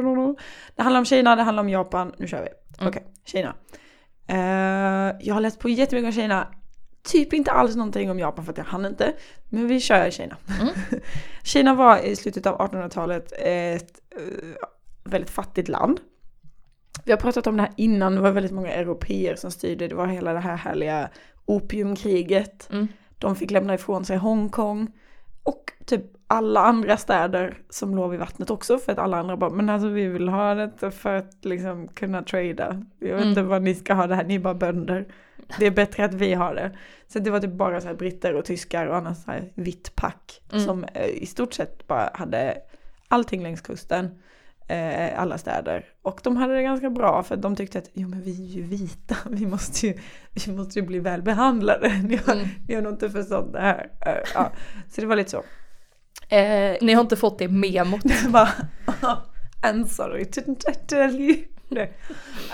[0.77, 2.13] Det handlar om Kina, det handlar om Japan.
[2.19, 2.49] Nu kör vi.
[2.81, 2.89] Mm.
[2.89, 3.55] Okej, Kina.
[4.29, 6.47] Eh, jag har läst på jättemycket om Kina.
[7.07, 9.13] Typ inte alls någonting om Japan för att jag hann inte.
[9.49, 10.37] Men vi kör Kina.
[10.61, 10.75] Mm.
[11.43, 14.67] Kina var i slutet av 1800-talet ett eh,
[15.05, 16.01] väldigt fattigt land.
[17.05, 19.89] Vi har pratat om det här innan, det var väldigt många europeer som styrde.
[19.89, 21.11] Det var hela det här härliga
[21.45, 22.69] opiumkriget.
[22.73, 22.89] Mm.
[23.19, 24.93] De fick lämna ifrån sig Hongkong.
[25.43, 28.79] Och typ alla andra städer som låg vid vattnet också.
[28.79, 32.23] För att alla andra bara, men alltså vi vill ha det för att liksom kunna
[32.23, 32.83] trada.
[32.99, 33.29] Jag vet Mm.
[33.29, 35.07] inte vad ni ska ha det här, ni är bara bönder.
[35.59, 36.77] Det är bättre att vi har det.
[37.09, 39.97] Så det var typ bara så här britter och tyskar och annat så här vitt
[39.97, 40.43] pack.
[40.53, 40.65] Mm.
[40.65, 42.59] Som eh, i stort sett bara hade
[43.09, 44.11] allting längs kusten.
[44.69, 45.85] Eh, alla städer.
[46.03, 48.63] Och de hade det ganska bra för de tyckte att jo men vi är ju
[48.63, 49.95] vita, vi måste ju,
[50.47, 51.89] vi måste ju bli väl behandlade.
[52.09, 52.47] Ni har, Mm.
[52.69, 53.91] ni har nog inte förstått det här.
[54.07, 54.51] Eh, ja.
[54.89, 55.43] Så det var lite så.
[56.29, 58.03] Eh, Ni har inte fått det memot.
[58.29, 58.49] bara,
[59.63, 60.41] I'm sorry to
[60.89, 61.37] tell you.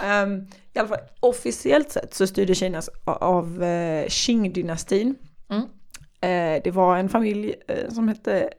[0.02, 5.14] Ehm, I alla fall officiellt sett så styrde Kinas av uh, Qing-dynastin.
[5.50, 5.62] Mm.
[6.20, 8.50] Eh, det var en familj eh, som hette,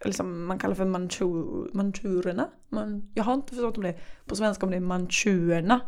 [0.00, 1.26] eller som man kallar för manchu,
[1.72, 2.48] manchurerna.
[2.68, 3.94] Man, jag har inte förstått om det
[4.26, 5.80] på svenska om det är manchuerna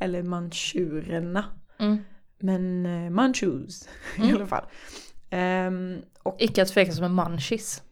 [0.00, 1.44] eller manchurerna.
[1.78, 1.98] Mm.
[2.38, 4.34] Men uh, manchus i Mm.
[4.36, 4.64] alla fall.
[5.30, 7.82] Ehm, och Icke att som en munchies.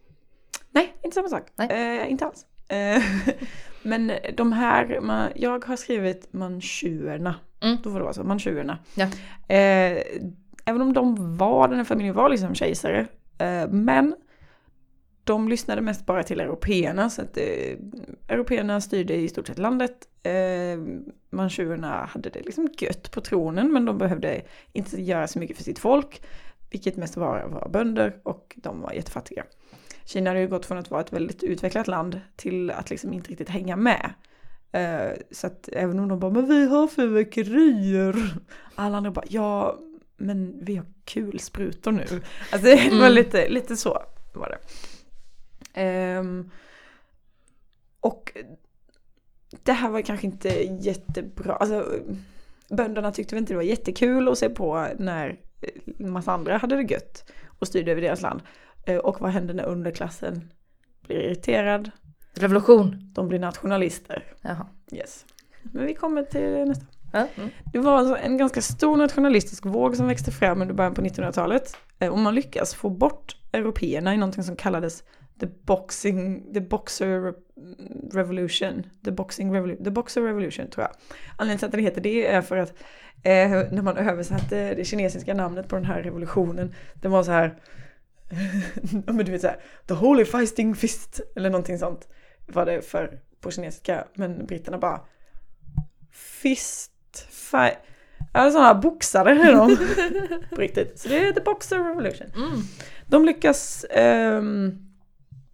[0.73, 1.71] Nej, inte samma sak.
[1.71, 2.45] Eh, inte alls.
[2.67, 3.03] Eh,
[3.81, 7.35] men de här, man, jag har skrivit manchuerna.
[7.61, 7.77] Mm.
[7.83, 8.77] Då får det vara så, manchuerna.
[8.95, 9.05] Ja.
[9.55, 10.03] Eh,
[10.65, 13.07] även om de var, den här familjen var liksom kejsare.
[13.37, 14.15] Eh, men
[15.23, 17.09] de lyssnade mest bara till européerna.
[17.09, 17.77] Så att eh,
[18.27, 20.07] européerna styrde i stort sett landet.
[20.23, 20.79] Eh,
[21.29, 24.41] manchurerna hade det liksom gött på tronen men de behövde
[24.73, 26.21] inte göra så mycket för sitt folk.
[26.69, 29.43] Vilket mest var, var bönder och de var jättefattiga.
[30.05, 33.29] Kina hade ju gått från att vara ett väldigt utvecklat land till att liksom inte
[33.31, 34.13] riktigt hänga med.
[34.71, 38.33] Eh, så att även om de bara, men vi har fyrverkerier.
[38.75, 39.79] Alla andra bara, ja,
[40.17, 42.05] men vi har kulsprutor nu.
[42.51, 43.11] Alltså det var Mm.
[43.13, 44.57] lite, lite så var det.
[45.81, 46.49] Ehm,
[47.99, 48.31] och
[49.63, 51.55] det här var kanske inte jättebra.
[51.55, 51.99] Alltså,
[52.69, 55.39] bönderna tyckte väl inte det var jättekul att se på när
[55.99, 58.41] en massa andra hade det gött och styrde över deras land.
[58.85, 60.51] Eh, Och vad händer när underklassen
[61.07, 61.91] blir irriterad?
[62.35, 63.11] Revolution.
[63.13, 64.23] De blir nationalister.
[64.41, 64.67] Jaha.
[64.91, 65.25] Yes.
[65.63, 66.85] Men vi kommer till nästa.
[67.13, 67.49] Mm.
[67.73, 71.77] Det var alltså en ganska stor nationalistisk våg som växte fram under början på 1900-talet.
[71.99, 75.03] Eh, Och man lyckas få bort européerna i någonting som kallades
[75.39, 77.33] the boxing, the boxer
[78.13, 78.83] revolution.
[79.05, 80.91] The boxing revolution, the boxer revolution tror jag.
[81.37, 82.73] Anledningen till att det heter det är för att
[83.23, 87.55] eh, när man översatte det kinesiska namnet på den här revolutionen, det var så här,
[89.05, 92.07] men du vet så här, the holy feisting fist, eller någonting sånt
[92.47, 95.01] var det för på kinesiska, men britterna bara
[96.11, 97.77] fist, fight,
[98.33, 99.77] ja sådana boxare är de
[100.49, 100.99] på riktigt.
[100.99, 102.27] Så det är the boxer revolution.
[102.35, 102.61] Mm.
[103.07, 104.77] De lyckas ehm,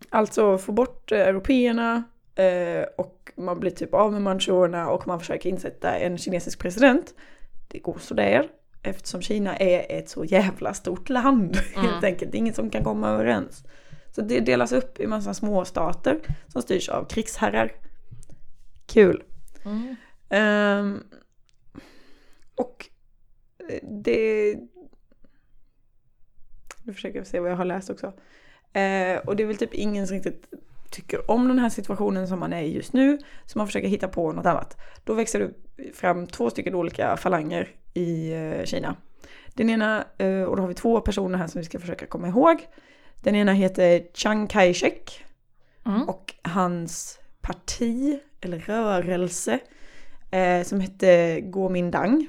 [0.09, 2.03] alltså få bort eh, européerna
[2.35, 7.13] eh, och man blir typ av med manchurerna och man försöker insätta en kinesisk president.
[7.67, 8.47] Det går sådär
[8.83, 11.89] eftersom Kina är ett så jävla stort land Mm.
[11.89, 12.31] helt enkelt.
[12.31, 13.63] Det är inget som kan komma överens.
[14.11, 17.71] Så det delas upp i massa små stater som styrs av krigsherrar.
[18.87, 19.23] Kul.
[19.65, 19.95] Mm.
[20.29, 21.03] Ehm,
[22.55, 22.89] och
[23.69, 24.55] eh, det...
[26.83, 28.05] Nu försöker jag se vad jag har läst också.
[28.73, 30.45] Eh, och det är väl typ ingen som riktigt
[30.91, 33.17] tycker om den här situationen som man är i just nu.
[33.45, 34.77] Så man försöker hitta på något annat.
[35.03, 35.53] Då växer det
[35.93, 38.95] fram två stycken olika falanger i eh, Kina.
[39.53, 42.27] Den ena, eh, och då har vi två personer här som vi ska försöka komma
[42.27, 42.67] ihåg.
[43.21, 45.25] Den ena heter Chiang Kai-shek
[45.85, 46.09] Mm.
[46.09, 49.59] och hans parti, eller rörelse,
[50.31, 52.27] eh, som hette Kuomintang.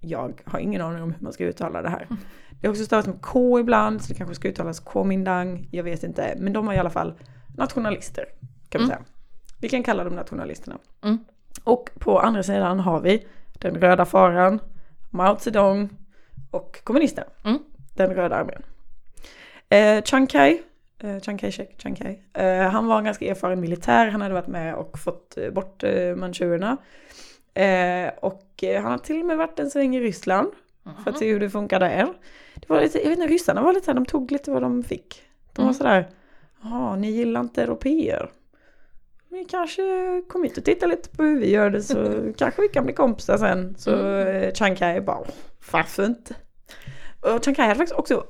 [0.00, 2.08] Jag har ingen aning om hur man ska uttala det här.
[2.60, 6.02] Det är också stavat med K ibland, så det kanske ska uttalas Kuomintang, jag vet
[6.04, 6.34] inte.
[6.38, 7.14] Men de var i alla fall
[7.56, 8.24] nationalister,
[8.68, 9.04] kan man Mm.
[9.04, 9.08] säga.
[9.60, 10.78] Vi kan kalla dem nationalisterna.
[11.02, 11.18] Mm.
[11.64, 13.26] Och på andra sidan har vi
[13.62, 14.60] den röda faran,
[15.10, 15.88] Mao Zedong
[16.50, 17.26] och kommunisterna.
[17.44, 17.58] Mm.
[17.96, 18.62] Den röda armén.
[19.68, 20.62] Eh, Chiang Kai,
[21.02, 22.18] eh, Chiang Kai-shek, Chiang Kai.
[22.32, 25.82] Eh, han var en ganska erfaren militär, han hade varit med och fått eh, bort
[25.84, 26.76] eh, manchurerna.
[27.54, 30.48] Eh, och eh, han har till och med varit en sväng i Ryssland
[31.04, 32.08] för att se hur det funkar där.
[32.54, 34.82] Det var lite, jag vet inte, ryssarna var lite här, de tog lite vad de
[34.82, 35.22] fick.
[35.52, 35.74] De var Mm.
[35.74, 36.08] sådär,
[36.62, 38.30] jaha, ni gillar inte europeer.
[39.32, 39.82] Vi kanske
[40.28, 42.94] kommer hit och tittar lite på hur vi gör det så kanske vi kan bli
[42.94, 43.74] kompisar sen.
[43.78, 44.26] Så Mm.
[44.42, 45.24] eh, Chiang Kai bara,
[45.72, 46.34] varför inte?
[47.20, 48.26] Och Chiang Kai hade faktiskt också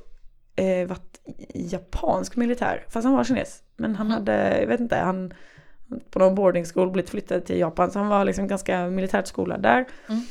[0.55, 1.21] eh, varit
[1.53, 3.63] japansk militär, fast han var kines.
[3.77, 4.17] Men han Mm.
[4.19, 5.33] hade, jag vet inte, han
[6.09, 9.61] på någon boarding school blivit flyttad till Japan så han var liksom ganska militärt skolad
[9.61, 9.85] där.
[10.09, 10.21] Mm.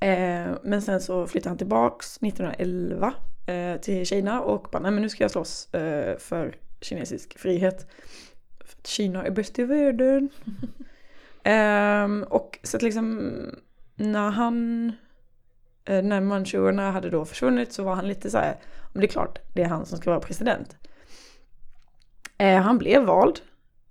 [0.00, 3.14] Eh, men sen så flyttade han tillbaks 1911
[3.46, 7.86] eh, till Kina och bara, nej men nu ska jag slåss eh, för kinesisk frihet.
[8.84, 10.28] Kina är bäst i världen.
[11.44, 13.32] Ehm, och så att liksom
[13.96, 14.92] när han,
[15.84, 18.56] eh, när manchurerna hade då försvunnit så var han lite så här,
[18.92, 20.76] men det är klart det är han som ska vara president.
[22.38, 23.40] Eh, han blev vald,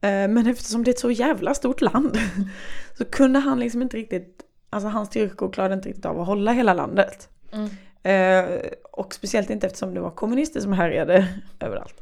[0.02, 2.18] eh, men eftersom det är ett så jävla stort land
[2.98, 6.52] så kunde han liksom inte riktigt, alltså hans styrkor klarade inte riktigt av att hålla
[6.52, 7.30] hela landet.
[7.52, 7.70] Mm.
[8.04, 11.28] Eh, och speciellt inte eftersom det var kommunister som härjade
[11.60, 12.02] överallt.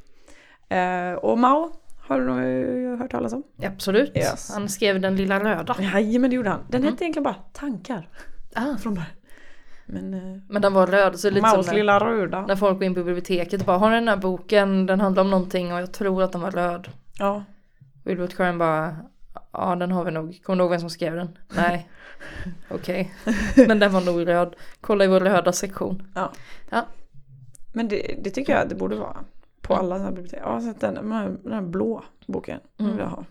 [1.21, 1.71] Och Mao
[2.09, 3.43] har du nog hört talas om?
[3.63, 4.17] Absolut.
[4.17, 4.51] Yes.
[4.53, 5.75] Han skrev Den lilla röda.
[6.09, 6.59] Men det gjorde han.
[6.69, 6.93] Den Mm.
[6.93, 8.09] hette egentligen bara Tankar
[8.55, 8.77] Ah.
[8.77, 9.09] från början.
[9.85, 12.45] Men eh, Men den var röd, så lite Maos som när, lilla röda.
[12.45, 15.23] när folk går in på biblioteket och bara har ni den här boken, den handlar
[15.23, 16.87] om någonting och jag tror att den var röd.
[17.19, 17.43] Ja,
[18.03, 18.95] Wilbert Curran bara,
[19.51, 21.37] ja den har vi nog, kommer du ihåg vem som skrev den?
[21.55, 21.89] Nej,
[22.69, 23.13] okej.
[23.67, 24.55] Men den var nog röd.
[24.81, 26.03] Kolla i vår röda sektion.
[27.73, 29.17] men det, det tycker jag det borde vara.
[29.69, 30.39] På alla sådana bibliotek.
[30.43, 32.91] Ja, så att den, den, här, den här blå boken Mm.
[32.91, 33.23] vill jag ha.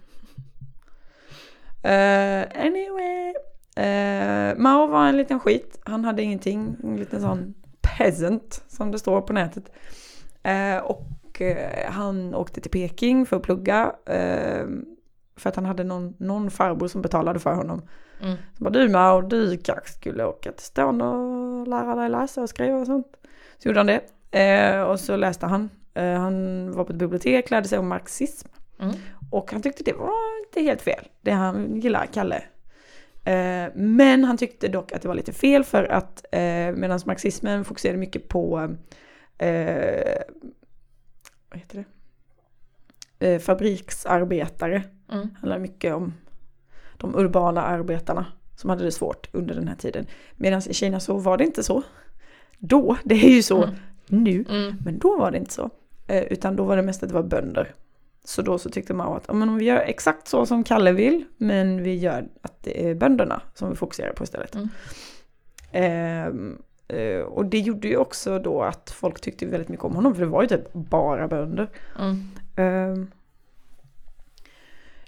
[1.83, 3.35] Eh, anyway.
[3.77, 5.81] Eh, Mao var en liten skit.
[5.85, 6.77] Han hade ingenting.
[6.83, 9.72] En liten sån peasant som det står på nätet.
[10.42, 11.07] Eh, och
[11.88, 13.92] han åkte till Peking för att plugga.
[15.37, 17.83] För att han hade någon, någon farbror som betalade för honom.
[18.22, 18.37] Mm.
[18.59, 22.48] Så bara du Mao, du kanske skulle åka till stan och lära dig läsa och
[22.48, 23.07] skriva och sånt.
[23.59, 24.01] Så gjorde han det.
[24.40, 25.70] Eh, och så läste han.
[25.98, 28.48] Eh, han var på ett bibliotek, lärde sig om marxism.
[28.80, 28.94] Mm.
[29.30, 30.12] Och han tyckte det var
[30.46, 31.08] inte helt fel.
[31.20, 32.42] Det han gillar, Kalle.
[33.24, 36.40] Eh, men han tyckte dock att det var lite fel för att eh,
[36.74, 38.76] medan marxismen fokuserade mycket på
[41.50, 41.84] vad heter
[43.18, 43.38] det?
[43.40, 44.82] Fabriksarbetare.
[45.12, 45.28] Mm.
[45.40, 46.14] handlar mycket om
[46.96, 50.06] de urbana arbetarna som hade det svårt under den här tiden.
[50.37, 51.82] Medan i Kina så var det inte så.
[52.58, 53.74] Då, det är ju så Mm.
[54.06, 54.76] nu, Mm.
[54.84, 55.70] men då var det inte så.
[56.09, 57.75] Eh, utan då var det mest att det var bönder.
[58.25, 61.25] Så då så tyckte Mao att men om vi gör exakt så som Kalle vill,
[61.37, 64.55] men vi gör att det är bönderna som vi fokuserar på istället.
[64.55, 64.68] Mm.
[65.73, 70.14] Ehm, eh, och det gjorde ju också då att folk tyckte väldigt mycket om honom,
[70.14, 71.68] för det var ju typ bara bönder.
[71.99, 72.31] Mm.
[72.57, 73.11] Ehm.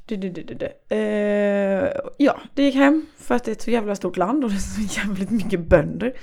[0.07, 0.97] Du, du, du, du, du.
[0.97, 4.51] Eh, ja, det gick hem för att det är ett så jävla stort land och
[4.51, 6.15] det är så jävligt mycket bönder.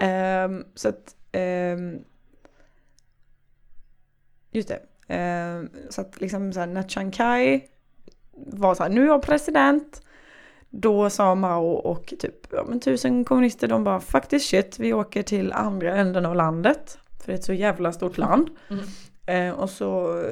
[0.00, 1.16] Ehm, så att...
[4.52, 4.80] just det.
[5.08, 7.60] Ehm, så att liksom så här, när Chiang Kai
[8.32, 10.02] var så här, nu är jag president.
[10.70, 15.22] Då sa Mao och typ ja, men tusen kommunister, de bara this shit, vi åker
[15.22, 16.98] till andra änden av landet.
[17.20, 18.50] För det är ett så jävla stort land.
[18.70, 18.84] Mm.
[19.26, 20.22] Eh, och så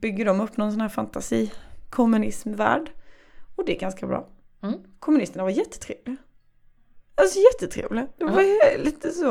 [0.00, 2.90] bygger de upp någon sån här fantasi-kommunismvärld.
[3.56, 4.28] Och det är ganska bra.
[4.62, 4.78] Mm.
[4.98, 6.16] Kommunisterna var jättetrevliga.
[7.14, 8.06] Alltså jättetrevliga.
[8.16, 9.24] Det var ju lite så,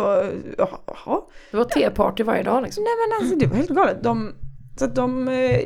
[0.57, 1.21] jaha.
[1.51, 2.83] Det var teparty varje dag liksom.
[2.83, 4.03] Nej men alltså det var helt galet.
[4.03, 4.33] De,
[4.79, 5.61] så att de, eh,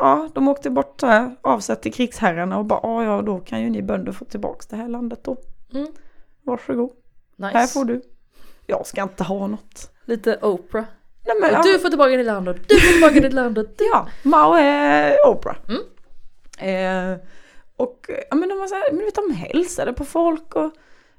[0.00, 3.82] ja de åkte bort här, avsatt till krigsherrarna och bara, ja då kan ju ni
[3.82, 5.36] bönder få tillbaka det här landet då.
[5.74, 5.86] Mm.
[6.42, 6.90] Varsågod,
[7.36, 7.58] Nice.
[7.58, 8.02] här får du.
[8.66, 9.90] Jag ska inte ha något.
[10.04, 10.84] Lite Oprah.
[11.26, 13.84] Nej, men, Du får tillbaka ditt land och du får tillbaka ditt land och du.
[13.92, 15.56] Ja, Mao är Oprah.
[15.68, 15.82] Mm.
[16.58, 17.18] Eh,
[17.76, 20.70] och ja, men de var så här, men de hälsade på folk och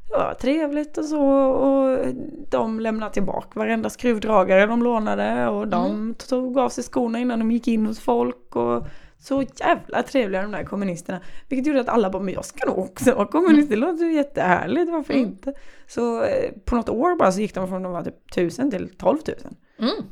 [0.10, 2.06] det var trevligt och så och
[2.50, 7.52] de lämnade tillbaka varenda skruvdragare de lånade och de tog av sig skorna innan de
[7.52, 8.88] gick in hos folk och
[9.20, 11.20] så jävla trevliga de där kommunisterna.
[11.50, 14.14] Vilket gjorde att alla bara, men jag ska nog också vara kommunist, det låter ju
[14.14, 15.26] jättehärligt, varför Mm.
[15.26, 15.54] inte?
[15.88, 18.90] Så eh, på något år bara så gick de från att vara typ 1000 till
[18.98, 19.36] 12 000.
[19.80, 20.06] Mm.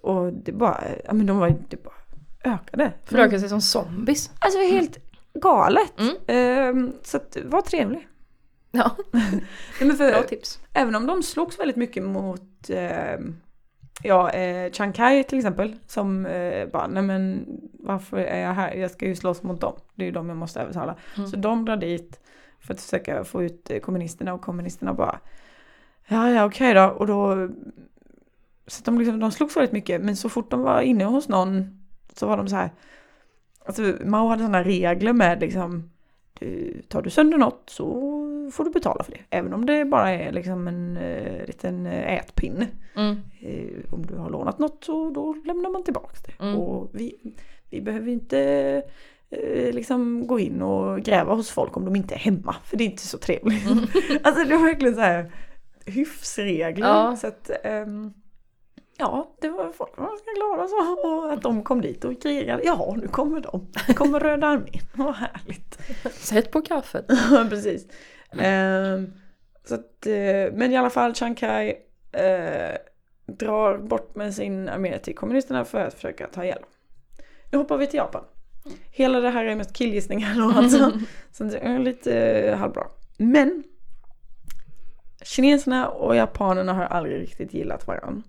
[0.00, 1.94] Och det bara, ja men de var det bara
[2.54, 2.92] ökade.
[3.08, 4.30] Röka sig som zombies.
[4.38, 4.98] Alltså helt
[5.34, 6.00] galet.
[6.00, 6.14] Mm.
[6.26, 8.08] Ehm, så att, var trevlig.
[8.78, 10.60] Ja, Nej, men för, bra tips.
[10.72, 13.36] Även om de slogs väldigt mycket mot ehm,
[14.02, 18.74] Ja, eh, Chiang Kai till exempel som eh, bara, nej men varför är jag här?
[18.74, 19.76] Jag ska ju slåss mot dem.
[19.94, 20.96] Det är ju dem jag måste övertala.
[21.16, 21.28] Mm.
[21.28, 22.20] Så de drar dit
[22.60, 25.20] för att försöka få ut eh, kommunisterna och kommunisterna bara
[26.08, 26.84] Ja, ja okej då.
[26.84, 27.48] Och då
[28.66, 31.80] så de, liksom, de slogs väldigt mycket men så fort de var inne hos någon
[32.12, 32.70] så var de så här
[33.64, 35.90] Alltså Mao hade sådana regler med liksom
[36.38, 37.84] du, Tar du sönder något så
[38.52, 39.20] får du betala för det.
[39.30, 42.66] Även om det bara är liksom en eh, liten eh, ätpinne.
[42.96, 43.16] Mm.
[43.40, 46.44] Eh, om du har lånat något så då lämnar man tillbaka det.
[46.44, 46.58] Mm.
[46.58, 47.34] Och vi,
[47.70, 48.40] vi behöver inte
[49.30, 52.56] eh, liksom gå in och gräva hos folk om de inte är hemma.
[52.64, 53.66] För det är inte så trevligt.
[54.22, 55.32] alltså det var verkligen så här
[55.86, 56.88] hyfsregler.
[56.88, 57.16] Ja.
[57.16, 58.12] Så att, ehm,
[58.98, 61.08] ja, det var folk var ganska glada så.
[61.08, 62.62] Och att de kom dit och krigade.
[62.64, 63.66] Ja, nu kommer de.
[63.88, 64.82] Nu kommer Röda armén.
[64.94, 65.78] Vad härligt.
[66.14, 67.04] Sätt på kaffet.
[67.30, 67.86] Ja, precis.
[68.38, 69.12] Ehm,
[69.64, 71.74] så att, eh, men i alla fall Chiang Kai
[72.12, 72.76] eh,
[73.26, 76.62] drar bort med sin armé till kommunisterna för att försöka ta ihjäl.
[77.50, 78.24] Nu hoppar vi till Japan.
[78.90, 80.92] Hela det här är mest killgissningar då alltså.
[81.32, 82.86] Så det är lite halvbra.
[83.18, 83.64] Men
[85.22, 88.22] kineserna och japanerna har aldrig riktigt gillat varandra.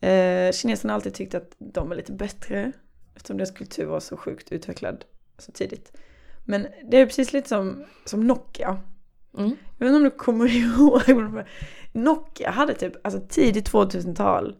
[0.00, 2.72] Eh, kineserna har alltid tyckt att de är lite bättre
[3.14, 5.04] eftersom deras kultur var så sjukt utvecklad
[5.38, 5.92] så tidigt.
[6.44, 8.80] Men det är precis lite som, som Nokia.
[9.38, 9.56] Mm.
[9.78, 11.44] Jag vet inte om du kommer ihåg.
[11.92, 14.56] Nokia hade typ, alltså tidigt 2000-tal.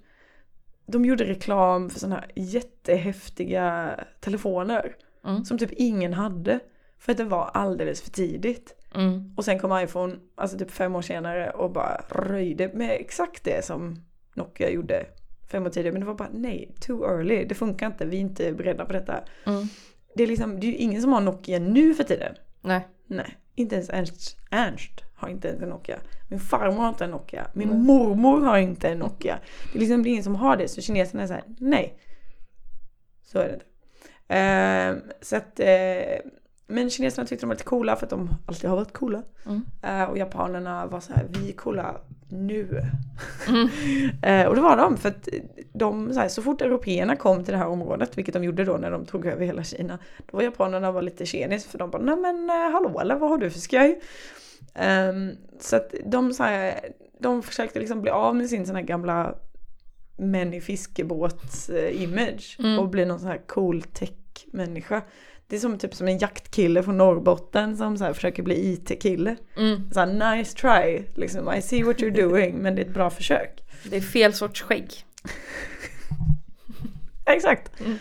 [0.86, 4.96] De gjorde reklam för sådana här jättehäftiga telefoner.
[5.24, 5.44] Mm.
[5.44, 6.60] Som typ ingen hade.
[6.98, 8.74] För att det var alldeles för tidigt.
[8.94, 9.34] Mm.
[9.36, 13.64] Och sen kom iPhone, alltså typ fem år senare och bara röjde med exakt det
[13.64, 14.02] som
[14.34, 15.06] Nokia gjorde
[15.50, 15.92] fem år tidigare.
[15.92, 17.44] Men det var bara nej, too early.
[17.44, 19.20] Det funkar inte, vi är inte beredda på detta.
[19.46, 19.66] Mm.
[20.14, 22.34] Det är liksom, det är ju ingen som har Nokia nu för tiden.
[22.60, 22.88] Nej.
[23.06, 25.98] Nej, inte ens Ernst, Ernst har inte ens en Nokia.
[26.28, 27.46] Min farmor har inte en Nokia.
[27.52, 27.78] Min Nej.
[27.78, 29.38] mormor har inte en Nokia.
[29.72, 30.68] Det är liksom det är ingen som har det.
[30.68, 31.98] Så kineserna är så här, nej.
[33.22, 33.66] Så är det inte.
[34.28, 36.30] Ehm, så att, eh,
[36.66, 39.22] men kineserna tyckte de var lite coola för att de alltid har varit coola.
[39.46, 39.64] Mm.
[39.82, 42.82] Eh, och japanerna var så här, vi är coola nu.
[43.48, 43.68] Mm.
[44.22, 45.28] Eh, och det var de, för att
[45.72, 48.76] de, så, här, så fort européerna kom till det här området, vilket de gjorde då
[48.76, 52.02] när de tog över hela Kina, då var japanerna var lite tjenis för de bara,
[52.02, 54.00] nej men eh, hallå eller vad har du för skoj?
[54.74, 56.80] Ehm, så att de, så här,
[57.20, 59.34] de försökte liksom bli av med sin sån här gamla
[60.18, 62.78] män i fiskebåt-image Mm.
[62.78, 63.82] och bli någon sån här cool
[64.38, 65.02] tech-människa.
[65.46, 69.36] Det är som typ som en jaktkille från Norrbotten som så försöker bli IT-kille.
[69.56, 69.90] Mm.
[69.92, 73.10] Så här, nice try, liksom, I see what you're doing, men det är ett bra
[73.10, 73.64] försök.
[73.84, 74.92] Det är fel sorts skägg.
[77.26, 77.80] Exakt.
[77.80, 77.98] Mm.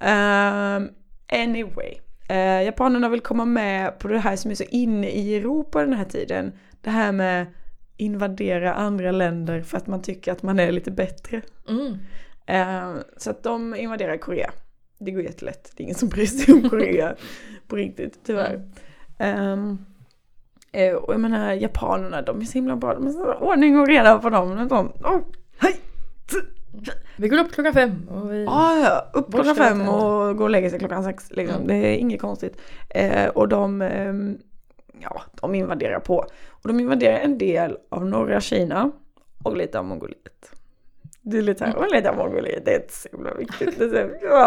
[0.00, 0.90] Ehm,
[1.32, 1.94] anyway.
[2.30, 5.92] Uh, japanerna vill komma med på det här som är så inne i Europa den
[5.92, 6.52] här tiden.
[6.80, 7.46] Det här med
[7.96, 11.42] invadera andra länder för att man tycker att man är lite bättre.
[11.68, 11.98] Mm.
[12.46, 14.50] Ehm, så att de invaderar Korea.
[14.98, 15.72] Det går jättelätt.
[15.76, 17.14] Det är ingen som bryr sig om Korea
[17.66, 18.62] på riktigt, tyvärr.
[20.72, 22.94] Eh, och jag menar japanerna, de är så himla bra.
[22.94, 24.68] De är så ordning och reda på dem.
[24.68, 25.20] De, oh,
[25.58, 25.80] hej!
[27.16, 28.44] Vi går upp klockan fem och vi...
[28.44, 31.30] Ja, ja, upp klockan fem och gå och lägga sig klockan sex.
[31.30, 31.56] Liksom.
[31.56, 31.68] Mm.
[31.68, 32.60] Det är inget konstigt.
[32.88, 34.38] Eh, och de, ehm,
[35.00, 36.26] ja, de invaderar på.
[36.48, 38.90] Och de invaderar en del av norra Kina
[39.42, 40.52] och lite av Mongoliet.
[41.22, 43.74] Det är lite här, och lite av Mongoliet, det är inte så himla viktigt.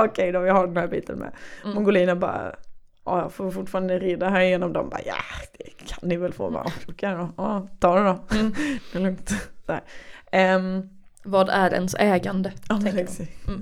[0.06, 1.32] Okej då, vi har den här biten med.
[1.64, 1.76] Mm.
[1.76, 2.56] Mongolierna bara,
[3.06, 4.74] ja, jag får fortfarande rida här igenom.
[4.74, 5.16] De bara, ja,
[5.58, 6.50] det kan ni väl få.
[6.50, 8.38] Bara, Okej då, ja, ta det då.
[8.40, 8.54] Mm.
[8.92, 9.32] Det är lugnt.
[10.32, 10.90] Ehm,
[11.24, 12.52] Vad är ens ägande?
[12.70, 13.08] Ja tänker.
[13.48, 13.62] Mm.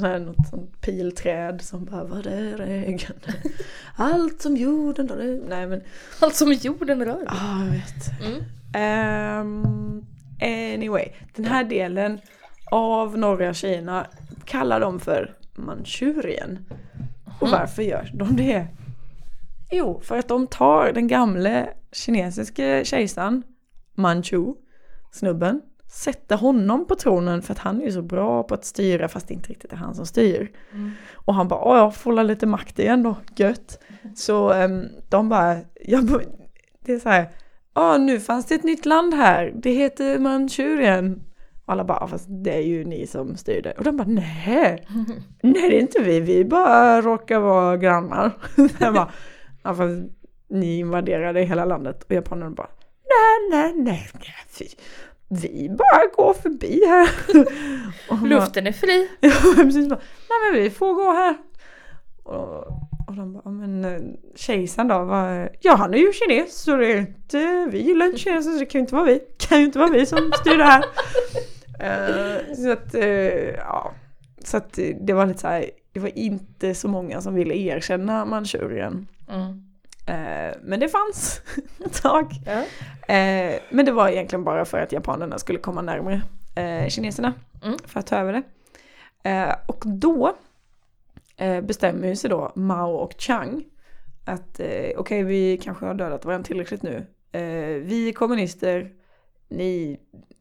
[0.00, 3.34] Så här, något sånt pilträd som bara vad är ägande?
[3.96, 5.40] Allt som jorden det...
[5.48, 5.82] Nej men,
[6.20, 7.22] Allt som jorden rör.
[7.26, 8.20] ja jag vet.
[8.22, 8.42] Mm.
[8.74, 10.06] Ehm,
[10.40, 12.20] anyway, den här delen
[12.70, 14.06] av norra Kina
[14.44, 16.58] kallar de för Manchurien.
[17.40, 18.66] Och varför gör de det?
[19.70, 23.42] Jo, för att de tar den gamle kinesiske kejsaren
[23.94, 24.54] Manchu,
[25.12, 29.08] snubben, sätter honom på tronen för att han är ju så bra på att styra
[29.08, 30.50] fast det inte riktigt är han som styr.
[30.72, 30.92] Mm.
[31.14, 33.78] Och han bara, "Åh, jag får lite makt igen då, gött.
[34.16, 36.22] Så ehm, de bara, jag,
[36.84, 37.28] det är så här,
[37.78, 39.52] Ja, nu fanns det ett nytt land här.
[39.54, 41.22] Det heter Manchurien.
[41.64, 43.72] Och alla bara, fast det är ju ni som styr det.
[43.72, 44.86] Och de bara, nej,
[45.42, 48.32] nej det är inte vi, vi bara råkar vara grannar.
[48.80, 49.12] Jag bara,
[49.62, 50.02] ja, fast
[50.48, 52.04] ni invaderade hela landet.
[52.04, 52.70] Och japanerna bara,
[53.04, 54.68] nej, nej, nej, nej, vi,
[55.28, 57.08] vi bara går förbi här.
[58.10, 59.08] Bara, Luften är fri.
[59.20, 59.88] Ja, precis.
[59.88, 61.36] Bara, Nej men vi får gå här.
[62.22, 62.64] Och,
[63.08, 64.00] och de bara, "Ja, men eh,
[64.36, 65.04] kejsaren då?
[65.04, 68.58] Var, ja han är ju kines så det är inte, vi gillar inte kineser så
[68.58, 69.20] det kan ju inte vara vi.
[69.38, 70.84] kan ju inte vara vi som styr det här.
[71.80, 73.04] Eh, så att, eh,
[73.54, 73.92] ja.
[74.44, 78.24] Så att det var lite så här, det var inte så många som ville erkänna
[78.24, 79.08] Manchurien.
[79.30, 79.62] Mm.
[80.62, 81.42] Men det fanns
[81.86, 82.30] ett tag.
[82.46, 82.62] Ja.
[83.70, 86.20] Men det var egentligen bara för att japanerna skulle komma närmare
[86.90, 87.32] kineserna
[87.64, 87.78] Mm.
[87.86, 88.32] för att ta över
[89.22, 89.56] det.
[89.66, 90.34] Och då
[91.62, 93.64] bestämmer ju sig då Mao och Chiang
[94.28, 97.06] att eh, okej vi kanske har dödat varandra tillräckligt nu.
[97.32, 98.90] Eh, vi kommunister,
[99.48, 99.98] ni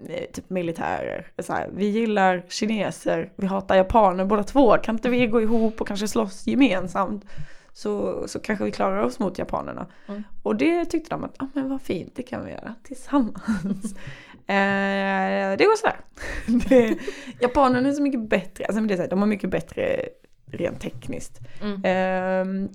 [0.08, 1.28] är typ militärer.
[1.40, 4.78] Så här, vi gillar kineser, vi hatar japaner båda två.
[4.78, 7.26] Kan inte vi gå ihop och kanske slåss gemensamt?
[7.74, 9.88] Så, så kanske vi klarar oss mot japanerna.
[10.08, 10.24] Mm.
[10.44, 13.86] Och det tyckte de att, ja ah, men vad fint, det kan vi göra tillsammans.
[14.48, 16.00] eh, det går sådär.
[16.70, 16.98] det,
[17.40, 20.10] japanerna är så mycket bättre, alltså det är så här, de har mycket bättre
[20.52, 21.40] rent tekniskt.
[21.62, 21.82] Mm.
[21.84, 22.70] Ehm,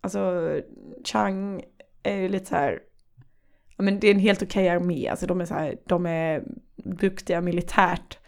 [0.00, 0.54] alltså
[1.04, 1.62] Chang
[2.02, 2.80] är ju lite så här,
[3.76, 6.44] men det är en helt okej armé, alltså de är så här, de är
[6.76, 8.18] duktiga militärt.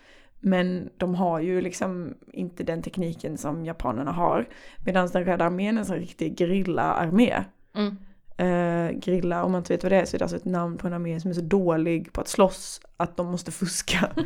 [0.44, 4.48] Men de har ju liksom inte den tekniken som japanerna har.
[4.84, 7.44] Medan den röda armén är en riktig grilla-armé.
[7.74, 7.96] Mm.
[8.36, 10.78] Eh, grilla, om man inte vet vad det är så är det alltså ett namn
[10.78, 14.10] på en armé som är så dålig på att slåss att de måste fuska.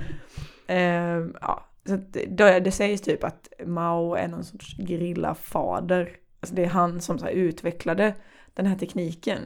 [0.69, 2.13] Eh, ja, så att
[2.65, 6.17] det, sägs typ att Mao är någon sorts gerillafader.
[6.41, 8.15] Alltså det är han som så utvecklade
[8.55, 9.39] den här tekniken.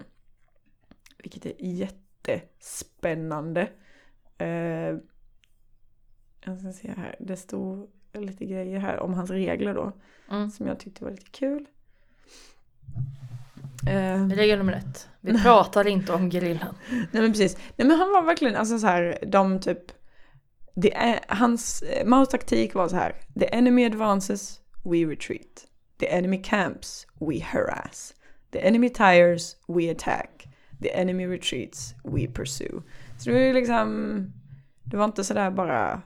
[1.18, 3.68] Vilket är jättespännande.
[4.38, 4.96] Eh,
[6.44, 9.92] jag ska se här, det stod lite grejer här om hans regler då.
[10.30, 10.50] Mm.
[10.50, 11.66] Som jag tyckte var lite kul.
[13.88, 15.08] Eh, Regel nummer ett.
[15.20, 16.74] Vi pratar inte om gerillan.
[16.90, 17.56] Nej men precis.
[17.76, 19.92] Nej men han var verkligen, alltså så här, de typ,
[20.74, 25.66] är, hans, eh, Maos taktik var så här, the enemy advances, we retreat.
[25.98, 28.14] The enemy camps, we harass.
[28.52, 30.46] The enemy tires, we attack.
[30.82, 32.82] The enemy retreats, we pursue.
[33.18, 34.32] Så det var ju liksom,
[34.84, 36.02] det var inte sådär bara,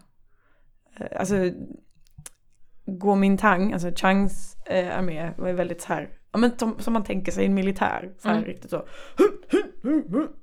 [1.01, 1.35] eh, alltså,
[3.01, 7.05] Kuomintang, alltså Changs eh, armé var ju väldigt så här, ja men som, som man
[7.05, 8.47] tänker sig en militär, så här Mm.
[8.47, 8.87] riktigt så.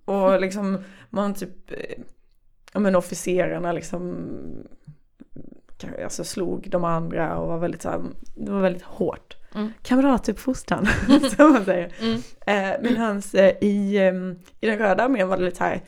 [0.05, 0.77] Och liksom
[1.09, 2.03] man typ, eh,
[2.73, 4.27] ja men officerarna liksom,
[5.77, 8.01] kanske, alltså slog de andra och var väldigt så här,
[8.35, 9.37] det var väldigt hårt.
[9.55, 9.73] Mm.
[9.81, 10.87] Kamratuppfostran,
[11.37, 11.91] som man säger.
[11.99, 12.15] Mm.
[12.45, 14.13] Eh, men hans, eh, i, eh,
[14.61, 15.81] i den röda armén var det lite så här,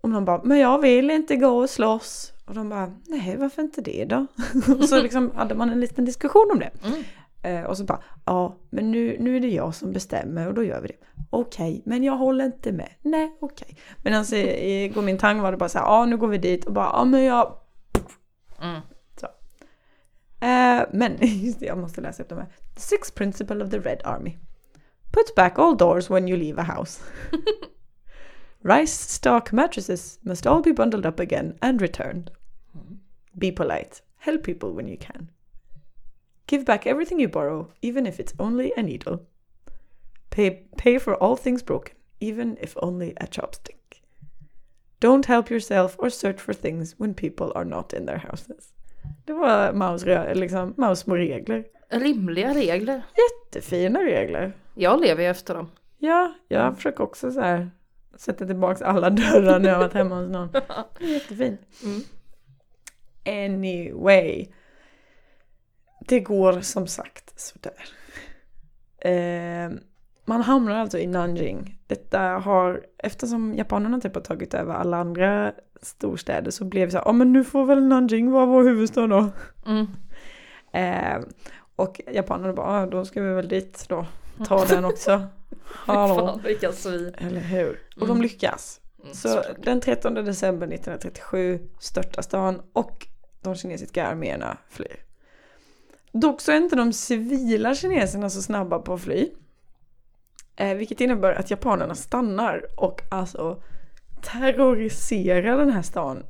[0.00, 2.30] och man bara, men jag vill inte gå och slåss.
[2.44, 4.26] Och de bara, nej varför inte det då?
[4.78, 6.70] och så liksom hade man en liten diskussion om det.
[6.84, 7.04] Mm.
[7.44, 10.64] Eh, och så bara, ja men nu, nu är det jag som bestämmer och då
[10.64, 10.96] gör vi det.
[11.30, 12.90] Okej, men jag håller inte med.
[13.02, 13.76] Nej, okej.
[14.02, 16.72] Men alltså i Kuomintang var det bara så här, ja nu går vi dit och
[16.72, 17.56] bara, ja men jag...
[18.62, 18.80] Mm.
[20.40, 22.48] Eh, men just det, jag måste läsa upp de här.
[22.74, 24.36] The sixth principle of the Red Army.
[25.12, 27.02] Put back all doors when you leave a house.
[28.62, 32.30] Rice stock mattresses must all be bundled up again and returned.
[33.38, 34.00] Be polite.
[34.16, 35.28] Help people when you can.
[36.46, 39.18] Give back everything you borrow, even if it's only a needle.
[40.30, 44.02] Pay, pay for all things broken, even if only a chopstick.
[45.00, 48.72] Don't help yourself or search for things when people are not in their houses.
[49.24, 51.64] Det var Maus, liksom, Maus små regler.
[51.88, 53.02] Rimliga regler.
[53.14, 54.52] Jättefina regler.
[54.74, 55.70] Jag lever ju efter dem.
[55.98, 57.70] Ja, jag försöker också så här
[58.16, 60.48] sätta tillbaka alla dörrar när jag varit hemma hos någon.
[61.00, 61.60] Jättefint.
[61.84, 62.00] Mm.
[63.44, 64.46] Anyway.
[66.06, 67.84] Det går som sagt sådär.
[68.98, 69.70] Eh,
[70.24, 71.78] man hamnar alltså i Nanjing.
[71.86, 75.52] Detta har, eftersom japanerna typ har tagit över alla andra
[75.82, 79.30] storstäder så blev det så ja men nu får väl Nanjing vara vår huvudstad då.
[79.66, 79.86] Mm.
[80.72, 81.24] Eh,
[81.76, 84.06] och japanerna bara, ja, då ska vi väl dit då.
[84.46, 85.22] Ta den också.
[85.64, 86.14] Hallå.
[86.14, 87.14] Fan vilka svin.
[87.18, 87.78] Eller hur?
[87.96, 88.22] Och de Mm.
[88.22, 88.80] lyckas.
[89.12, 93.06] Så den 13 december 1937 störtar stan och
[93.42, 95.03] de kinesiska arméerna flyr.
[96.14, 99.30] Dock så är inte de civila kineserna så snabba på att fly.
[100.56, 103.62] Eh, vilket innebär att japanerna stannar och alltså
[104.22, 106.22] terroriserar den här stan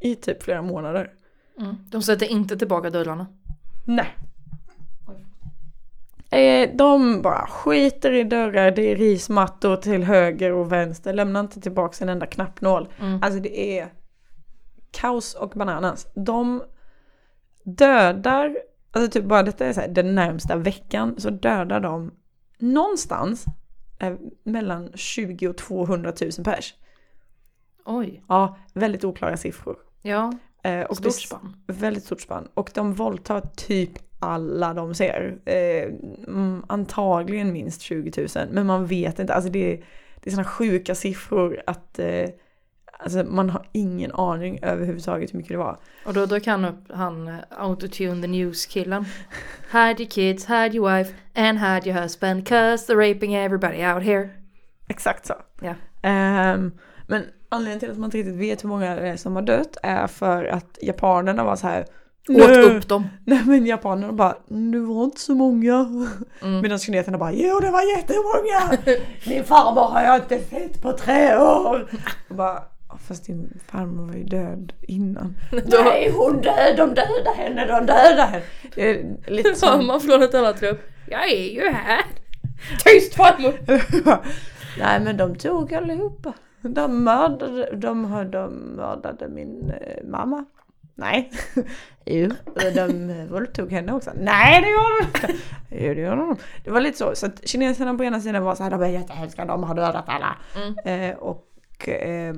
[0.00, 1.12] i typ flera månader.
[1.60, 1.76] Mm.
[1.90, 3.26] De sätter inte tillbaka dörrarna.
[3.84, 4.16] Nej.
[6.30, 11.60] Eh, de bara skiter i dörrar, det är rismattor till höger och vänster, lämnar inte
[11.60, 12.88] tillbaka en enda knappnål.
[13.00, 13.22] Mm.
[13.22, 13.92] Alltså det är
[14.90, 16.06] kaos och bananas.
[16.14, 16.62] De
[17.64, 18.56] dödar,
[18.94, 22.10] alltså typ bara detta är så här, den närmsta veckan så dödar de
[22.58, 23.44] någonstans
[23.98, 24.14] eh,
[24.44, 26.74] mellan 20 och 200 000 pers.
[27.84, 28.22] Oj.
[28.28, 29.76] Ja, väldigt oklara siffror.
[30.02, 30.32] Ja,
[30.66, 31.56] Eh, och stort spann.
[31.66, 32.48] Väldigt stort spann.
[32.54, 35.38] Och de våldtar typ alla de ser.
[35.44, 35.82] Eh,
[36.28, 38.48] mm, antagligen minst 20 000.
[38.50, 39.34] Men man vet inte.
[39.34, 39.84] Alltså det, är-
[40.20, 42.28] det är sådana sjuka siffror att eh,
[42.98, 45.78] alltså man har ingen aning överhuvudtaget hur mycket det var.
[46.06, 49.04] Och då dök han upp, han eh, autotune the news-killen.
[49.72, 54.02] Hide your kids, hide your wife and hide your husband cause they're raping everybody out
[54.02, 54.28] here.
[54.88, 55.34] Exakt så.
[55.60, 55.74] Ja.
[56.02, 56.72] Ehm,
[57.06, 59.76] men anledningen till att man inte riktigt vet hur många det är som har dött
[59.82, 61.86] är för att japanerna var så här.
[62.28, 63.08] Åt upp dem.
[63.24, 65.74] Nej men japanerna bara, det var inte så många.
[66.42, 66.60] Mm.
[66.60, 68.78] Medan kineserna bara, jo det var jättemånga!
[69.26, 71.88] Min farmor har jag inte sett på tre år!
[72.28, 72.68] Och bara, "Ja,
[72.98, 75.36] fast din farmor var ju död innan.
[75.50, 78.42] Då- Nej hon död, de dödade henne, de dödade henne!
[78.74, 79.86] Det är lite som...
[79.86, 80.76] man från ett annat rum.
[81.08, 82.04] Jag är ju här.
[82.84, 83.54] Tyst farmor!
[84.78, 86.32] Nej men de tog allihopa.
[86.62, 90.44] De mördade, de, har- de mördade min eh, mamma.
[90.96, 91.30] Nej.
[92.06, 92.30] jo,
[92.74, 94.10] de våldtog henne också.
[94.20, 95.42] Nej det gjorde de inte.
[95.70, 96.36] Jo det gjorde de.
[96.64, 97.14] Det var lite så.
[97.14, 100.04] Så att kineserna på ena sidan var så här, de är jättehemska, de har dödat
[100.08, 100.36] alla.
[100.56, 101.10] Mm.
[101.10, 102.34] Eh, och eh,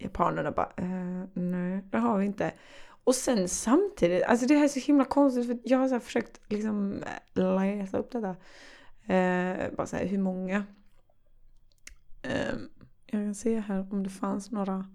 [0.00, 2.52] japanerna bara, eh, nej det har vi inte.
[3.04, 6.00] Och sen samtidigt, alltså det här är så himla konstigt för jag har så här
[6.00, 7.02] försökt liksom
[7.34, 8.36] eh, läsa upp detta.
[9.14, 10.64] Eh, bara så här, hur många.
[12.22, 12.54] Eh,
[13.06, 14.86] jag kan se här om det fanns några.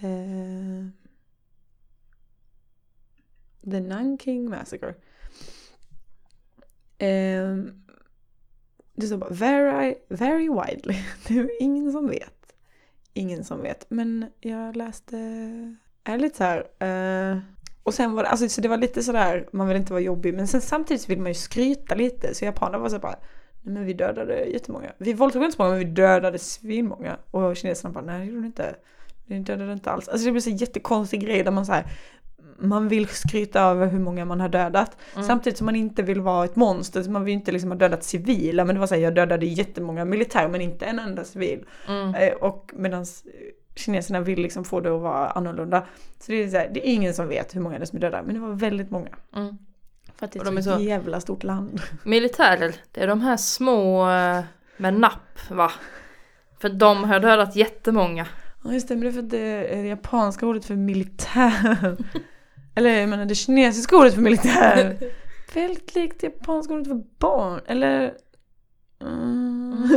[0.00, 0.88] Eh,
[3.70, 4.94] The Nanking Massacre.
[6.98, 7.56] Eh,
[8.94, 10.98] det står bara very, very widely.
[11.28, 12.37] Det är ingen som vet.
[13.18, 13.86] Ingen som vet.
[13.88, 15.16] Men jag läste,
[16.04, 16.58] är lite så här.
[16.78, 17.38] Eh,
[17.82, 20.34] och sen var det, alltså så det var lite sådär, man vill inte vara jobbig.
[20.34, 22.34] Men sen samtidigt så vill man ju skryta lite.
[22.34, 23.16] Så japanerna var så bara,
[23.62, 24.92] nej men vi dödade jättemånga.
[24.98, 27.16] Vi våldtog inte så många men vi dödade svinmånga.
[27.30, 28.76] Och kineserna bara, nej det gjorde ni inte.
[29.26, 30.08] Ni dödade inte alls.
[30.08, 31.90] Alltså det blir så jättekonstig grej där man så här,
[32.58, 34.96] man vill skryta över hur många man har dödat.
[35.14, 35.26] Mm.
[35.26, 37.02] Samtidigt som man inte vill vara ett monster.
[37.02, 38.64] Så man vill inte liksom ha dödat civila.
[38.64, 41.64] Men det var så här, jag dödade jättemånga militärer men inte en enda civil.
[41.88, 42.14] Mm.
[42.14, 43.06] Eh, och medan
[43.76, 45.86] kineserna vill liksom få det att vara annorlunda.
[46.20, 47.96] Så det är, så här, det är ingen som vet hur många det är som
[47.96, 48.22] är döda.
[48.22, 49.08] Men det var väldigt många.
[49.36, 49.58] Mm.
[50.16, 51.80] För att det är, de är ett så- jävla stort land.
[52.04, 54.40] Militärer, det är de här små eh,
[54.76, 55.72] med napp va?
[56.60, 58.26] För de har dödat jättemånga.
[58.64, 61.96] Ja just det, men det är för att det är det japanska ordet för militär.
[62.78, 64.96] Eller jag menar det kinesiska ordet för militär.
[65.54, 67.60] Väldigt likt japanska ordet för barn.
[67.66, 68.14] Eller...
[69.00, 69.88] Mm.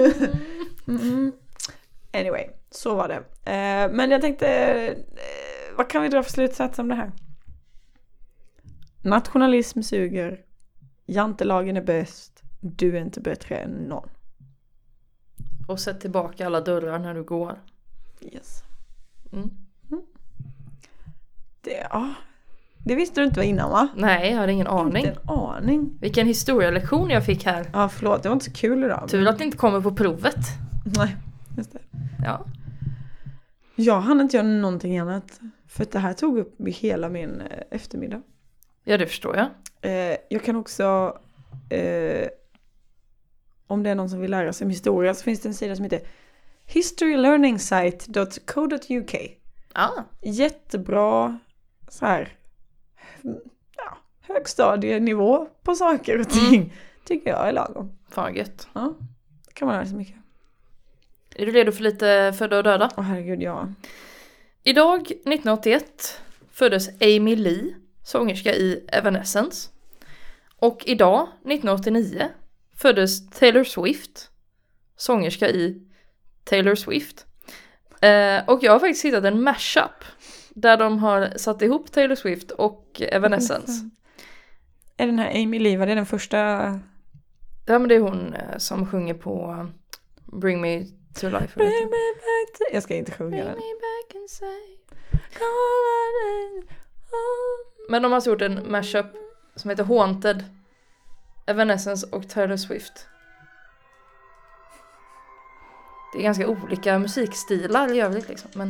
[0.87, 1.31] Mm.
[2.13, 3.15] Anyway, så var det.
[3.51, 4.97] Eh, men jag tänkte, eh,
[5.77, 7.11] vad kan vi dra för slutsats om det här?
[9.01, 10.39] Nationalism suger.
[11.05, 12.43] Jantelagen är bäst.
[12.59, 14.09] Du är inte bättre än någon.
[15.67, 17.61] Och sätt tillbaka alla dörrar när du går.
[18.21, 18.63] Yes.
[19.33, 19.49] Mm.
[21.61, 22.13] Det, ja,
[22.85, 23.87] det visste du inte var innan va?
[23.95, 25.05] Nej, jag hade ingen aning.
[25.05, 25.97] Inte en aning.
[26.01, 27.65] Vilken historielektion jag fick här.
[27.73, 29.07] Ja förlåt, det var inte så kul idag.
[29.09, 30.35] Tur att det inte kommer på provet.
[30.97, 31.15] Nej,
[31.57, 31.79] just det.
[32.25, 32.45] Ja.
[33.75, 35.39] Jag hann inte göra någonting annat.
[35.67, 38.21] För att det här tog upp hela min eh, eftermiddag.
[38.83, 39.47] ja, det förstår jag.
[39.81, 41.17] Eh, jag kan också,
[41.69, 42.27] eh,
[43.67, 45.75] om det är någon som vill lära sig om historia så finns det en sida
[45.75, 46.01] som heter
[46.65, 49.15] historylearningssite.co.uk.
[49.73, 49.89] Ah,
[50.21, 51.39] Jättebra
[51.87, 52.29] så här,
[53.77, 56.73] ja, högstadienivå på saker och ting.
[57.05, 57.97] Tycker jag är lagom.
[58.09, 58.67] fan gött.
[58.73, 58.93] Ja,
[59.47, 60.15] det kan man lära sig mycket.
[61.35, 62.89] Är du redo för lite födda och döda?
[62.97, 63.67] Åh herregud, ja.
[64.63, 69.69] Idag 1981 föddes Amy Lee, sångerska i Evanescence.
[70.55, 72.29] Och idag 1989
[72.75, 74.29] föddes Taylor Swift,
[74.95, 75.81] sångerska i
[76.43, 77.25] Taylor Swift.
[78.01, 80.03] Eh, och jag har faktiskt hittat en mashup
[80.55, 83.89] där de har satt ihop Taylor Swift och Evanescence.
[84.97, 86.37] Är den här Amy Lee, var det den första?
[87.65, 89.65] Ja men det är hon eh, som sjunger på eh,
[90.39, 90.85] Bring Me
[91.19, 91.55] To Life.
[91.55, 92.63] Bring me back to...
[92.73, 93.55] Jag ska inte sjunga Bring den.
[93.55, 94.77] me back and say
[95.39, 96.63] on
[97.89, 99.05] Men de har alltså gjort en mashup
[99.55, 100.43] som heter Haunted,
[101.47, 103.07] Evanescence och Taylor Swift.
[106.13, 108.69] Det är ganska olika musikstilar i övrigt liksom, men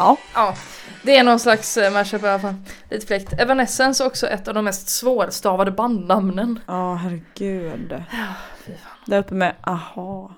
[0.00, 0.16] Ja.
[0.34, 0.54] Ja,
[1.02, 2.54] det är någon slags eh, mashup i alla fall.
[2.90, 3.32] Lite fläkt.
[3.32, 6.60] Evanescence är också ett av de mest svårstavade bandnamnen.
[6.66, 8.02] Ja, herregud.
[8.66, 8.92] fy fan.
[9.06, 10.34] Där uppe med aha.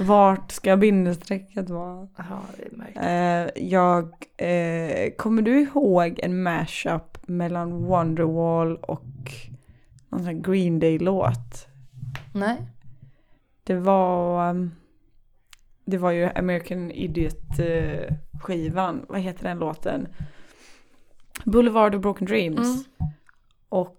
[0.00, 2.08] Vart ska bindestrecket vara?
[2.16, 3.44] Jaha, det är.
[3.44, 4.04] Eh, jag,
[4.36, 9.32] eh, kommer du ihåg en mashup mellan Wonderwall och
[10.08, 11.66] någon sån Green Day-låt?
[12.34, 12.56] Nej.
[13.64, 14.74] Det var, um,
[15.90, 19.04] det var ju American Idiot-skivan.
[19.08, 20.08] Vad heter den låten?
[21.44, 22.58] Boulevard of Broken Dreams.
[22.58, 22.78] Mm.
[23.68, 23.96] Och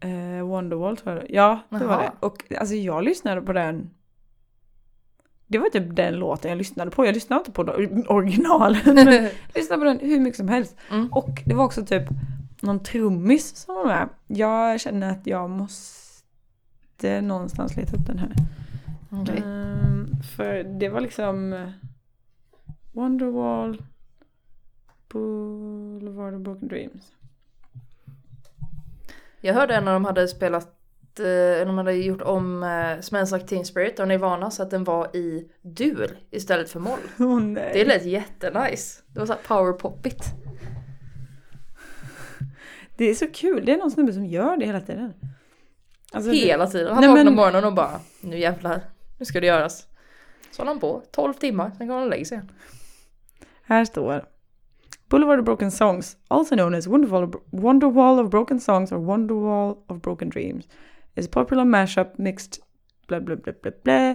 [0.00, 1.30] eh, Wonderwall tror jag.
[1.30, 2.02] Ja, det var Jaha.
[2.02, 2.12] det.
[2.26, 3.90] Och alltså jag lyssnade på den.
[5.46, 7.06] Det var typ den låten jag lyssnade på.
[7.06, 7.62] Jag lyssnade inte på
[8.08, 8.80] originalen.
[8.84, 10.76] Men jag lyssnade på den hur mycket som helst.
[10.90, 11.12] Mm.
[11.12, 12.04] Och det var också typ
[12.60, 14.08] någon trummis som var med.
[14.26, 18.32] Jag känner att jag måste någonstans leta upp den här.
[19.10, 19.42] Okej.
[19.46, 19.81] Ehm,
[20.42, 21.68] för det var liksom eh,
[22.92, 23.82] Wonderwall,
[25.08, 27.12] Boulevard of Broken Dreams.
[29.40, 30.68] Jag hörde när de hade spelat,
[31.18, 34.84] eh, de hade gjort om eh, Smells Like Teen Spirit och Nirvana så att den
[34.84, 36.98] var i dur istället för moll.
[37.42, 37.70] Nej.
[37.74, 39.02] Det lät jättenice.
[39.06, 40.24] Det var såhär powerpoppigt.
[42.96, 45.14] Det är så kul, det är någon snubbe som gör det hela tiden.
[46.12, 46.94] Alltså, Hela tiden.
[46.94, 48.80] Han men- på morgonen och bara nu jävlar,
[49.18, 49.86] nu ska det göras.
[50.52, 52.50] Så höll han på 12 timmar, sen kom han och lägger sig igen.
[53.62, 54.24] Här står
[55.08, 59.76] Boulevard of Broken Songs, also known as Wonderwall of, Wonderwall of Broken Songs or Wonderwall
[59.86, 60.68] of Broken Dreams,
[61.16, 62.60] is a popular mashup mixed
[63.08, 64.14] blah blah blah blah blah.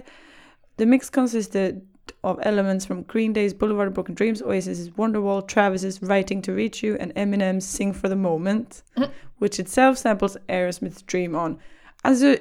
[0.76, 1.80] The mix consisted
[2.22, 6.82] of elements from Green Day's Boulevard of Broken Dreams, Oasis's Wonderwall, Travis's Writing to Reach
[6.82, 9.08] You, and Eminem's Sing for the Moment, Mm.
[9.38, 11.58] which itself samples Aerosmith's Dream On.
[12.02, 12.36] Alltså,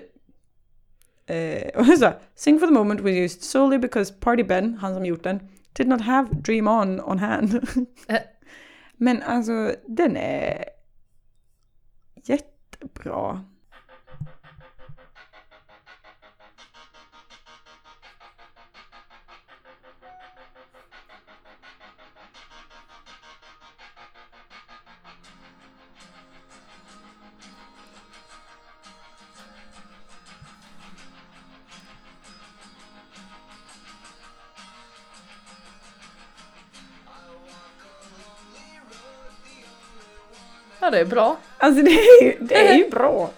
[1.27, 5.05] eh, och så, Sing for the Moment was used solely because Party Ben, han som
[5.05, 5.39] gjort den,
[5.73, 7.53] did not have Dream On on hand.
[8.07, 8.19] Eh.
[8.97, 10.65] Men alltså, den är
[12.23, 13.45] jättebra.
[40.87, 41.37] Ja det är bra.
[41.57, 43.29] Alltså det är ju, det är ju bra.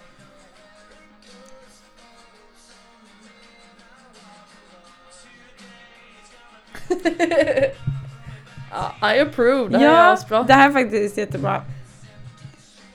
[8.70, 10.42] Ja, I approve, det här är Ja, asbra.
[10.42, 11.62] det här är faktiskt jättebra.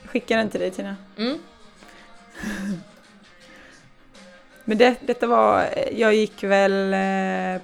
[0.06, 0.96] Skicka den till dig Tina.
[1.18, 1.38] Mm.
[4.64, 7.60] Men det, detta var, jag gick väl, eh,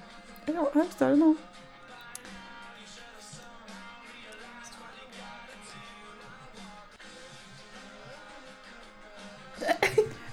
[0.74, 1.36] högstadiet nog.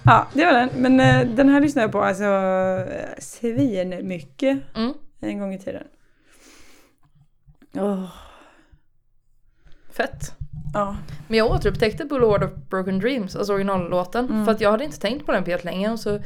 [0.10, 0.70] Ja, det var den.
[0.76, 4.94] Men eh, den här lyssnade jag på alltså eh, svin mycket Mm.
[5.20, 5.84] en gång i tiden.
[7.76, 8.06] Åh,
[9.92, 10.34] Fett.
[10.74, 10.96] ja.
[11.28, 14.26] Men jag återupptäckte Boulevard of Broken Dreams, alltså originallåten.
[14.26, 14.46] Mm.
[14.46, 16.20] För att jag hade inte tänkt på den på länge och så,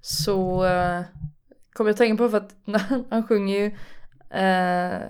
[0.00, 1.00] så uh,
[1.72, 3.66] kom jag att tänka på för att när han sjunger ju
[4.30, 5.00] eh,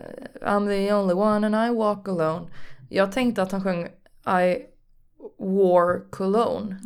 [0.42, 2.46] I'm the only one and I walk alone.
[2.88, 3.84] Jag tänkte att han sjöng
[4.42, 4.66] I
[5.38, 6.76] wore cologne.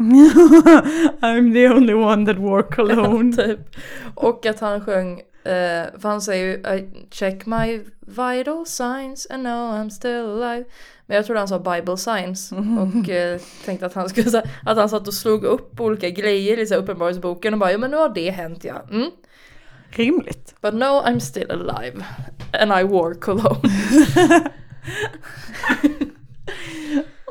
[1.22, 3.32] I'm the only one that wore cologne.
[3.36, 3.60] typ.
[4.14, 9.42] Och att han sjöng, eh, för han säger ju I check my vital signs and
[9.42, 10.64] know I'm still alive.
[11.06, 14.76] Men jag trodde han sa Bible signs och eh, tänkte att han skulle säga att
[14.76, 18.08] han satt och slog upp olika grejer i uppenbarelseboken och bara ja men nu har
[18.08, 18.82] det hänt ja.
[18.90, 19.10] Mm.
[19.90, 20.54] Rimligt.
[20.60, 22.04] But no I'm still alive
[22.52, 23.70] and I wore cologne.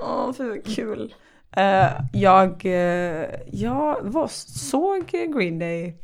[0.02, 1.14] Åh, fy vad kul.
[1.58, 4.28] Eh, jag, uh, jag var,
[4.58, 5.95] såg Green Day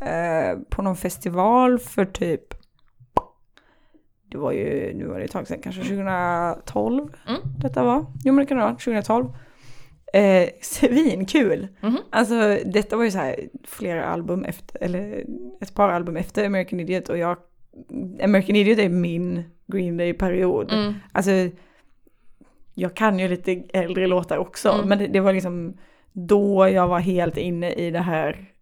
[0.00, 2.54] eh, på någon festival för typ,
[4.30, 7.40] det var ju, nu var det ett tag sedan, kanske 2012 Mm.
[7.58, 8.06] detta var.
[8.24, 9.26] Jo men det kan det vara, 2012.
[10.12, 11.68] Eh, svinkul.
[11.80, 11.98] Mhm.
[12.10, 15.24] Alltså detta var ju så här flera album efter, eller
[15.60, 17.36] ett par album efter American Idiot och jag,
[18.22, 20.72] American Idiot är min Green Day-period.
[20.72, 20.94] Mm.
[21.12, 21.30] Alltså,
[22.80, 24.88] jag kan ju lite äldre låtar också, Mm.
[24.88, 25.76] men det, det var liksom
[26.12, 28.52] då jag var helt inne i det här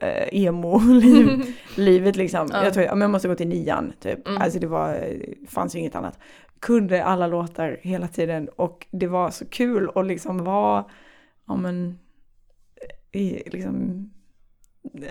[0.00, 2.48] eh, emo-livet liksom.
[2.52, 2.64] Ja.
[2.64, 4.28] Jag tror jag, men jag måste gå till nian typ.
[4.28, 4.42] Mm.
[4.42, 5.00] Alltså det var,
[5.48, 6.18] fanns ju inget annat.
[6.60, 10.84] Kunde alla låtar hela tiden och det var så kul att liksom vara,
[11.46, 11.98] ja men,
[13.12, 14.10] i, liksom,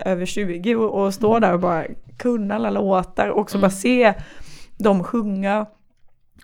[0.04, 1.84] över 20 och, och stå där och bara
[2.18, 3.62] kunna alla låtar och också Mm.
[3.62, 4.14] bara se
[4.78, 5.66] dem sjunga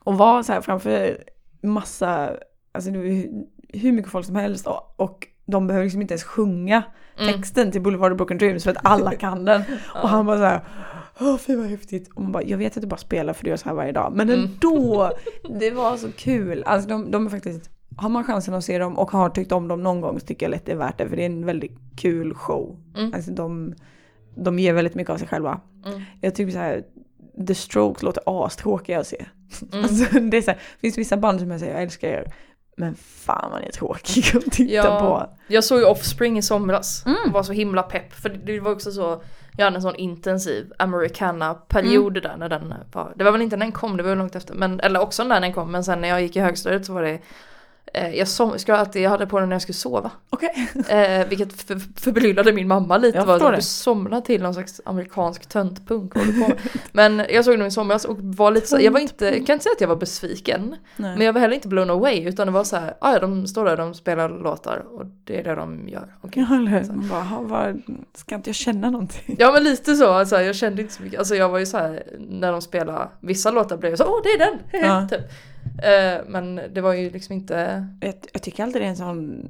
[0.03, 1.19] och vara så här framför
[1.63, 2.37] massa,
[2.73, 3.05] alltså det var
[3.79, 6.83] hur mycket folk som helst och, de behöver liksom inte ens sjunga
[7.19, 7.35] Mm.
[7.35, 9.63] texten till Boulevard of Broken Dreams för att alla kan den.
[10.03, 10.61] Och han bara så här,
[11.21, 12.09] åh fy vad häftigt.
[12.15, 13.93] Och man bara, jag vet att du bara spelar för du gör så här varje
[13.93, 14.13] dag.
[14.17, 14.41] Men Mm.
[14.45, 15.11] ändå,
[15.59, 16.63] det var så kul.
[16.67, 19.69] Alltså de, de är faktiskt, har man chansen att se dem och har tyckt om
[19.69, 21.09] dem någon gång så tycker jag lätt det är värt det.
[21.09, 22.77] För det är en väldigt kul show.
[22.97, 23.15] Mm.
[23.15, 23.75] Alltså de,
[24.35, 25.61] de ger väldigt mycket av sig själva.
[25.87, 26.01] Mm.
[26.21, 26.83] Jag tycker så här,
[27.47, 29.25] The Strokes låter astråkiga att se.
[29.73, 29.85] Mm.
[29.85, 32.33] Alltså, det är så här, finns vissa band som jag säger, jag älskar er.
[32.77, 35.01] Men fan vad ni är tråkiga att titta Ja.
[35.01, 35.37] på.
[35.55, 37.17] Jag såg ju Offspring i somras Mm.
[37.27, 39.23] och var så himla pepp för det var också så
[39.57, 42.23] Jag hade en sån intensiv Americana-period Mm.
[42.31, 44.55] där när den var Det var väl inte när den kom, det var långt efter
[44.55, 47.03] men Eller också när den kom men sen när jag gick i högstadiet så var
[47.03, 47.19] det
[47.95, 50.11] jag, som, skulle alltid, jag hade på den när jag skulle sova.
[50.31, 50.69] Okej.
[50.89, 53.19] Eh, vilket för, förbryllade min mamma lite.
[53.19, 56.13] Jag var du somnade till någon slags amerikansk töntpunk.
[56.93, 59.53] Men jag såg den i somras och var lite så, jag var inte, jag kan
[59.55, 60.77] inte säga att jag var besviken.
[60.97, 61.17] Nej.
[61.17, 63.47] Men jag var heller inte blown away utan det var så här, ah, ja de
[63.47, 66.15] står där, de spelar låtar och det är det de gör.
[66.21, 66.47] Okej.
[66.51, 67.09] Ja, eller hur?
[67.11, 67.83] Bara, "Ha, vad,
[68.15, 69.37] ska inte jag känna någonting?
[69.39, 71.79] Ja men lite så, alltså, jag kände inte så mycket, alltså jag var ju så
[71.79, 74.59] här när de spelade vissa låtar blev jag så åh det är den!
[74.91, 75.09] Ja.
[75.11, 75.21] typ.
[75.83, 79.49] Eh, men det var ju liksom inte, Jag, jag tycker alltid det är en sån...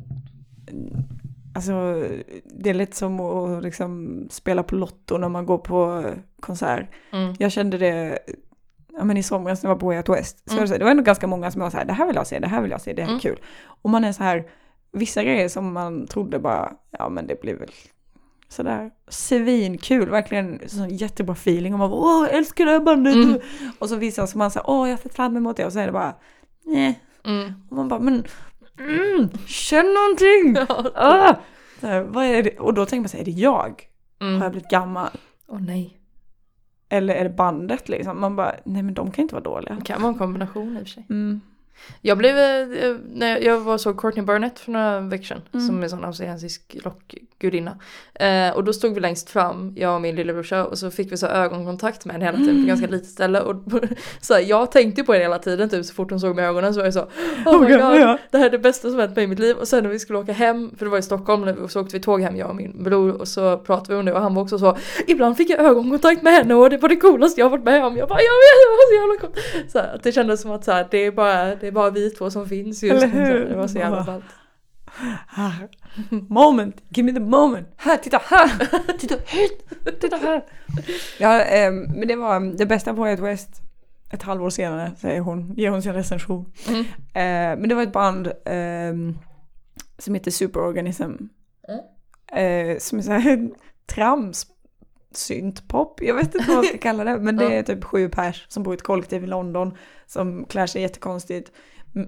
[1.55, 2.05] Alltså,
[2.45, 6.05] det är lite som att liksom spela på Lotto när man går på
[6.41, 6.87] konsert.
[7.13, 8.19] mm, Jag kände det
[8.99, 10.51] ja, men i somras när jag var på Way Out West.
[10.51, 10.71] Så Mm.
[10.71, 12.47] det var ändå ganska många som var så här, det här vill jag se, det
[12.49, 13.21] här vill jag se, det här är Mm.
[13.21, 13.39] kul.
[13.65, 14.45] Och man är så här,
[14.93, 17.71] vissa grejer som man trodde bara, ja men det blir väl
[18.53, 21.73] sådär svinkul, verkligen sån jättebra feeling.
[21.73, 23.15] Och man bara, åh jag älskar det här bandet.
[23.15, 23.39] Mm.
[23.79, 25.65] Och så vissa som man säger, åh jag ser fram emot det.
[25.67, 26.15] Och så är det bara,
[26.65, 27.01] nej.
[27.25, 27.53] mm.
[27.71, 28.25] Och man bara, men
[28.79, 30.67] mm, känn någonting.
[30.79, 30.93] Ja.
[30.95, 31.35] Ah!
[31.81, 32.59] Så här, vad är det?
[32.59, 33.53] Och då tänker man sig, är det jag?
[34.21, 34.51] Har jag Mm.
[34.51, 35.11] blivit gammal?
[35.49, 35.99] Åh nej,
[36.89, 38.21] Eller är det bandet liksom?
[38.21, 39.75] Man bara, nej men de kan inte vara dåliga.
[39.75, 41.07] det kan vara en kombination i och för sig.
[41.11, 41.41] Mm.
[42.01, 45.67] Jag blev, eh, när jag, var så Courtney Burnett för några veckor sedan, Mm.
[45.67, 47.79] som är sån australiensisk rockgudinna.
[48.15, 51.17] Eh, och då stod vi längst fram, jag och min lillebrorsa, och så fick vi
[51.17, 53.41] så ögonkontakt med henne hela tiden på ganska litet ställe.
[53.41, 53.57] Och
[54.21, 56.49] så här, jag tänkte på henne hela tiden, typ så fort hon såg mig i
[56.49, 57.01] ögonen så var jag så
[57.47, 58.19] Oh my Okej, god, ja.
[58.31, 59.57] det här är det bästa som hänt mig i mitt liv.
[59.57, 62.03] Och sen när vi skulle åka hem, för det var i Stockholm, så åkte vi
[62.03, 64.43] tåg hem jag och min bror och så pratade vi om det och han var
[64.43, 67.65] också så Ibland fick jag ögonkontakt med henne och det var det coolaste jag varit
[67.65, 67.97] med om.
[67.97, 69.73] Jag bara jag vet, det var så jävla coolt.
[69.73, 72.11] Så här, det kändes som att så här, det, är bara, det är bara vi
[72.11, 73.47] två som finns just nu.
[73.49, 74.25] Det var så jävla ballt.
[75.29, 75.69] Här.
[76.29, 77.69] Moment, give me the moment.
[77.77, 78.69] Här, titta här!
[78.99, 79.65] Titta hit!
[80.01, 80.45] Titta här!
[81.19, 83.63] Ja, ehm, men det var det bästa på Out West.
[84.11, 86.53] Ett halvår senare säger hon, ger hon sin recension.
[86.69, 86.81] Mm.
[86.95, 89.19] Eh, men det var ett band ehm,
[89.99, 91.13] som heter Superorganism.
[92.33, 93.51] Eh, som är så här
[93.95, 94.47] trams
[95.17, 96.01] syntpop.
[96.03, 97.19] Jag vet inte vad man ska kalla det.
[97.19, 99.77] Men det är typ sju pers som bor i ett kollektiv i London.
[100.07, 101.53] Som klär sig jättekonstigt.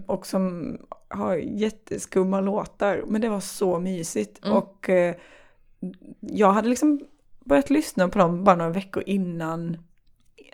[0.07, 0.77] Och som
[1.09, 3.05] har jätteskumma låtar.
[3.07, 4.45] Men det var så mysigt.
[4.45, 4.57] Mm.
[4.57, 5.15] Och eh,
[6.21, 7.01] jag hade liksom
[7.45, 9.77] börjat lyssna på dem bara några veckor innan.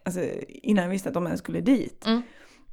[0.05, 2.07] Alltså innan jag visste att de ens skulle dit.
[2.07, 2.23] Mm.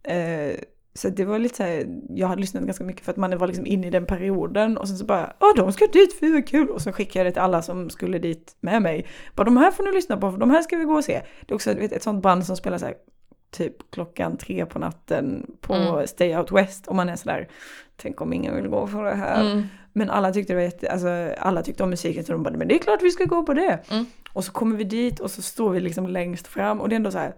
[0.04, 0.60] Eh,
[0.98, 3.48] så det var lite så här, jag hade lyssnat ganska mycket för att man var
[3.48, 6.48] liksom inne i den perioden och sen så bara, ja de ska dit, fy vad
[6.48, 6.70] kul!
[6.70, 9.08] Och så skickade jag det till alla som skulle dit med mig.
[9.36, 11.22] Bara de här får ni lyssna på, för de här ska vi gå och se.
[11.46, 12.96] Det är också vet, ett sånt band som spelar så här,
[13.52, 16.08] typ klockan tre på natten på Mm.
[16.08, 17.48] Stay Out West och man är sådär,
[17.96, 19.52] tänk om ingen vill gå för det här.
[19.52, 19.64] Mm.
[19.94, 21.08] Men alla tyckte det var jätte, alltså
[21.40, 23.54] alla tyckte om musiken så de bara, men det är klart vi ska gå på
[23.54, 23.80] det.
[23.92, 24.06] Mm.
[24.34, 26.98] Och så kommer vi dit och så står vi liksom längst fram och det är
[26.98, 27.34] ändå så här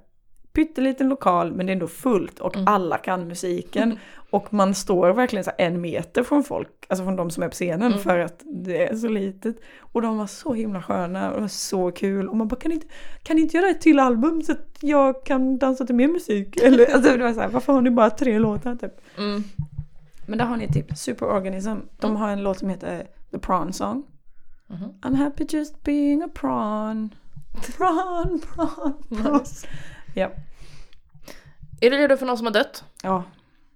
[0.53, 2.67] pytteliten lokal men det är ändå fullt och Mm.
[2.67, 3.99] alla kan musiken.
[4.31, 7.53] Och man står verkligen så en meter från folk, alltså från de som är på
[7.53, 7.99] scenen Mm.
[7.99, 9.55] för att det är så litet.
[9.79, 12.87] Och de var så himla sköna och så kul och man bara kan inte,
[13.23, 16.57] kan ni inte göra ett till album så att jag kan dansa till mer musik?
[16.63, 18.93] Eller alltså det var så här, varför har ni bara tre låtar typ?
[19.17, 19.43] Mm.
[20.27, 21.75] Men där har ni typ Superorganism.
[21.99, 24.03] De har en låt som heter The Prawn Song.
[24.67, 24.93] Mhm.
[25.01, 27.09] I'm happy just being a prawn.
[27.77, 28.93] Prawn, prawn,
[29.23, 29.41] prawn.
[30.15, 30.31] Ja.
[31.81, 32.83] Är du redo för någon som har dött?
[33.03, 33.23] Ja,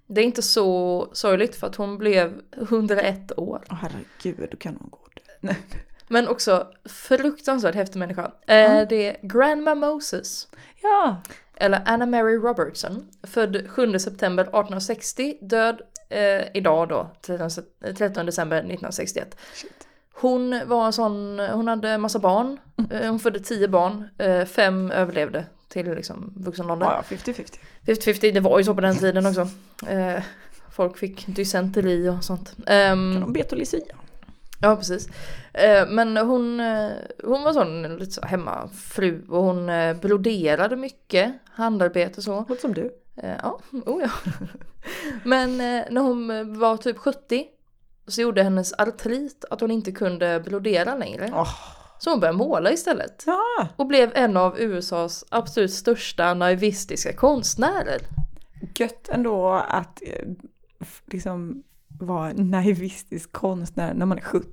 [0.08, 3.64] Det är inte så sorgligt för att hon blev 101 år.
[3.72, 5.56] Åh herregud, du kan nog gå det.
[6.08, 8.32] Men också fruktansvärt häftig människa.
[8.48, 10.48] Eh, Det är Grandma Moses.
[10.82, 11.22] Ja.
[11.56, 13.08] Eller Anna Mary Robertson.
[13.24, 15.38] Född 7 september 1860.
[15.42, 17.62] Död eh, idag då, 13, se-
[17.98, 19.36] 13 december 1961.
[19.54, 19.88] Shit.
[20.14, 22.58] Hon var en sån, hon hade massa barn.
[22.92, 24.10] Eh, hon födde 10 barn.
[24.18, 26.86] Eh, fem överlevde till liksom vuxen ålder.
[26.86, 27.60] Ja, 50-50.
[27.86, 29.48] 50-50, det var ju så på den tiden också.
[29.88, 30.24] Eh,
[30.72, 32.56] folk fick dysenteri och sånt.
[32.68, 33.80] Ehm, Kan de bet och Lucia?
[34.62, 35.08] Ja precis.
[35.54, 36.90] Eh, Men hon, eh,
[37.24, 42.36] hon var sån lite så hemmafru och hon eh, broderade mycket, handarbete och så.
[42.50, 42.92] Låter som du.
[43.18, 44.10] Eh, Ja, oh ja.
[45.24, 47.46] Men eh, när hon var typ 70
[48.08, 51.30] så gjorde hennes artrit att hon inte kunde brodera längre.
[51.34, 51.54] Åh.
[52.04, 53.24] Så hon började måla istället.
[53.26, 58.02] Ja, Och blev en av USAs absolut största naivistiska konstnärer.
[58.76, 60.28] gött ändå att eh,
[61.06, 61.64] liksom
[62.00, 64.48] vara naivistisk konstnär när man är 70.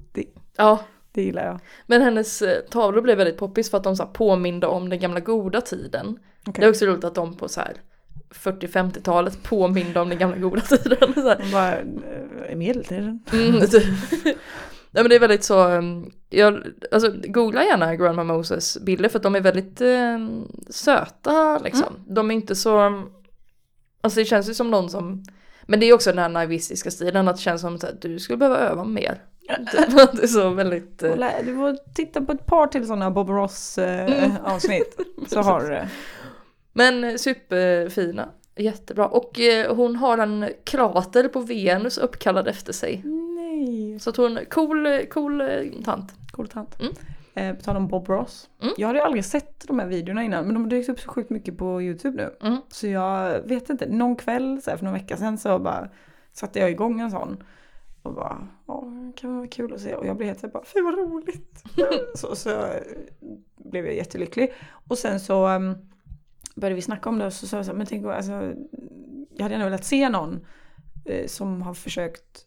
[0.57, 0.80] Ja,
[1.12, 1.61] Det gillar jag.
[1.86, 5.20] men hennes eh, tavlor blev väldigt poppis för att de så påminde om den gamla
[5.20, 6.18] goda tiden.
[6.46, 6.61] Okej.
[6.61, 7.72] Det är också roligt att de på så här
[8.34, 11.14] 40-50-talet påminde om den gamla goda tiden.
[11.14, 11.53] Så här.
[11.53, 11.78] Bara,
[12.48, 13.20] eh, medeltiden.
[13.32, 13.84] Mm, typ.
[14.93, 16.62] Nej men det är väldigt så, um, jag,
[16.93, 20.18] alltså googla gärna Grandma Moses bilder för att de är väldigt eh,
[20.70, 21.95] söta liksom.
[22.09, 23.11] De är inte så, um,
[24.01, 25.24] alltså det känns ju som någon som,
[25.62, 28.36] men det är också den här naivistiska stilen att det känns som att du skulle
[28.36, 29.22] behöva öva mer.
[30.12, 31.14] Det är så väldigt, eh,
[31.45, 34.36] Du får titta på ett par till sådana Bob Ross eh, Mm.
[34.45, 35.01] avsnitt.
[35.28, 35.88] Så har du det.
[36.72, 38.28] men eh, superfina.
[38.57, 39.07] Jättebra.
[39.09, 43.03] Och hon har en krater på Venus uppkallad efter sig.
[43.61, 43.98] Nej.
[43.98, 46.14] Så att hon, cool, cool eh, tant.
[46.32, 46.80] Cool tant.
[46.80, 46.92] Mm.
[47.34, 48.50] Eh, på tal om Bob Ross.
[48.62, 48.74] Mm.
[48.76, 51.30] Jag hade aldrig sett de här videorna innan men de har dykt upp så sjukt
[51.30, 52.48] mycket på YouTube nu.
[52.48, 52.61] Mm.
[52.68, 55.88] Så jag vet inte, någon kväll så här, för några veckor sedan så bara
[56.32, 57.44] satte jag igång en sån.
[58.02, 59.94] Och bara, ja det kan vara kul att se.
[59.94, 61.64] Och jag blev helt så här bara, fy vad roligt.
[62.14, 62.82] så, så eh,
[63.56, 64.52] blev jag jättelycklig.
[64.88, 65.74] Och sen så um,
[66.54, 68.32] började vi snacka om det och så sa jag så här, men tänk alltså,
[69.36, 70.46] jag hade gärna velat se någon
[71.04, 72.46] eh, som har försökt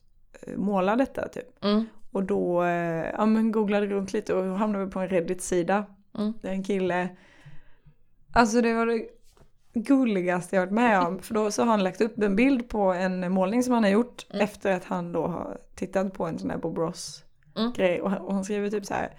[0.56, 1.64] måla detta typ.
[1.64, 1.86] Mm.
[2.12, 5.86] Och då eh, ja, men googlade runt lite och hamnade vi på en Reddit-sida.
[6.18, 6.34] Mm.
[6.41, 7.10] Där en kille,
[8.34, 9.08] alltså det var det
[9.74, 11.20] gulligaste jag varit med om.
[11.20, 13.89] För då så har han lagt upp en bild på en målning som han har
[13.91, 14.44] gjort Mm.
[14.44, 17.24] efter att han då har tittat på en sån här Bob Ross
[17.56, 17.72] Mm.
[17.74, 18.02] grej.
[18.02, 19.10] Och han, och han skriver typ så här.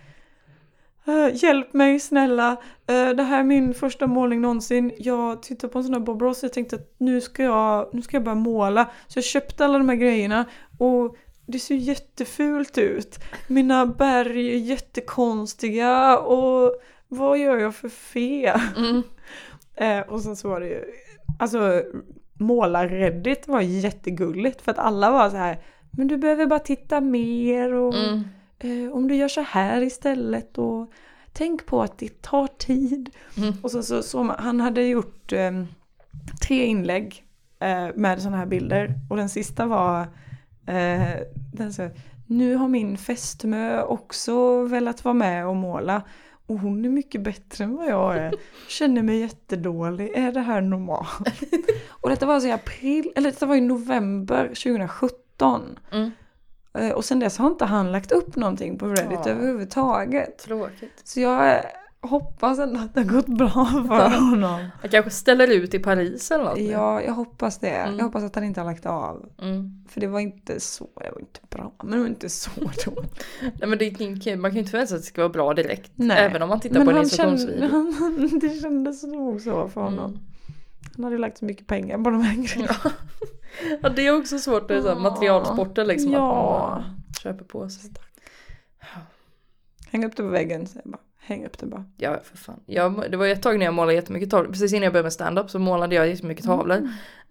[1.07, 4.93] "Eh, Hjälp mig snälla, Eh, det här är min första målning någonsin.
[4.99, 7.89] Jag tittade på en sån här Bob Ross och jag tänkte att nu ska jag,
[7.93, 8.91] nu ska jag börja måla.
[9.07, 10.45] Så jag köpte alla de här grejerna
[10.79, 13.19] och det ser jättefult ut.
[13.49, 16.75] Mina berg är jättekonstiga och
[17.09, 18.61] vad gör jag för fel?
[18.77, 19.03] Mm.
[19.75, 20.85] Eh, och sen så var det ju,
[21.39, 21.83] alltså
[22.35, 25.59] målar-reddit var jättegulligt för att alla var så här,
[25.91, 28.23] men du behöver bara titta mer och Mm.
[28.65, 30.93] Eh, om du gör så här istället och
[31.33, 33.11] tänk på att det tar tid.
[33.37, 33.55] Mm.
[33.63, 35.65] Och så, så, så han hade gjort eh,
[36.43, 37.25] tre inlägg
[37.61, 40.01] eh, med sådana här bilder och den sista var
[40.67, 41.17] eh,
[41.53, 41.91] den så,
[42.27, 46.03] nu har min fästmö också velat vara med och måla
[46.47, 48.35] och hon är mycket bättre än vad jag är.
[48.69, 50.11] Känner mig jättedålig.
[50.15, 51.29] Är det här normalt?
[51.89, 55.79] och detta var alltså i april, eller detta var i november 2017.
[55.93, 56.11] Mm.
[56.79, 59.31] Eh, Och sen dess har inte han lagt upp någonting på Reddit Ja.
[59.31, 60.39] överhuvudtaget.
[60.39, 61.01] Tråkigt.
[61.05, 61.61] Så jag eh,
[62.01, 63.49] hoppas ändå att det har gått bra
[63.89, 64.69] för honom.
[64.83, 66.57] Jag kanske ställer ut i Paris eller något.
[66.59, 66.63] nu.
[66.65, 67.69] Ja, jag hoppas det.
[67.71, 67.99] Mm.
[67.99, 69.29] Jag hoppas att han inte har lagt av.
[69.43, 69.85] Mm.
[69.89, 73.25] För det var inte så, det var inte bra, men det var inte så dåligt.
[73.41, 75.55] Nej men det är man kan ju inte förvänta sig att det ska vara bra
[75.55, 75.93] direkt.
[75.95, 76.19] Nej.
[76.25, 77.69] Även om man tittar Men på en han instruktionsvideo.
[77.99, 80.05] han, det kändes nog så för honom.
[80.11, 80.19] Mm.
[80.97, 82.77] Han hade ju lagt så mycket pengar på de här grejerna.
[82.85, 82.91] Ja
[83.97, 86.13] det är också svårt med materialsporter liksom.
[86.13, 86.69] Ja.
[86.73, 87.91] Att man köper på sig.
[89.91, 91.01] Häng upp det på väggen, så jag bara.
[91.21, 91.85] Häng upp det bara.
[91.97, 92.61] Ja för fan.
[92.67, 94.53] Jag, det var ett tag när jag målade jättemycket tavlor.
[94.53, 96.89] Precis innan jag började med stand-up så målade jag jättemycket tavlor.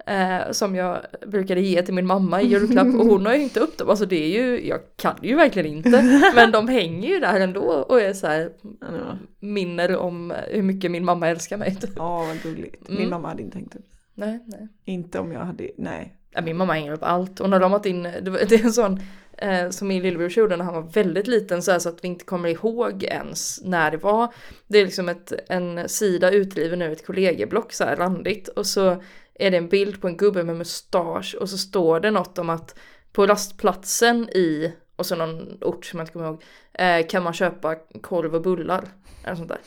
[0.07, 0.97] Eh, som jag
[1.27, 2.87] brukade ge till min mamma i julklapp.
[2.87, 3.89] Och hon har ju inte upp dem.
[3.89, 6.21] Alltså det är ju, jag kan ju verkligen inte.
[6.35, 8.51] Men de hänger ju där ändå och är så här
[8.81, 11.75] Ja, minner om hur mycket min mamma älskar mig.
[11.75, 11.89] typ.
[11.95, 12.87] Ja, vad gulligt.
[12.89, 13.09] Min Mm.
[13.09, 13.85] mamma hade inte hängt upp.
[14.15, 14.67] Nej, nej.
[14.85, 16.17] Inte om jag hade, nej.
[16.31, 17.39] Ja, min mamma hänger upp allt.
[17.39, 18.99] Hon har ramat in, det var- det är en sån
[19.37, 22.07] eh, som min lillebror gjorde när han var väldigt liten så, här, så att vi
[22.07, 24.33] inte kommer ihåg ens när det var.
[24.67, 29.03] Det är liksom ett, en sida utdriven ur ett kollegieblock så här randigt och så
[29.35, 32.49] är det en bild på en gubbe med mustasch och så står det något om
[32.49, 32.75] att
[33.11, 36.43] på rastplatsen i, och så någon ort som jag inte kommer ihåg,
[36.73, 38.83] eh, kan man köpa korv och bullar.
[39.23, 39.59] Eller sånt där.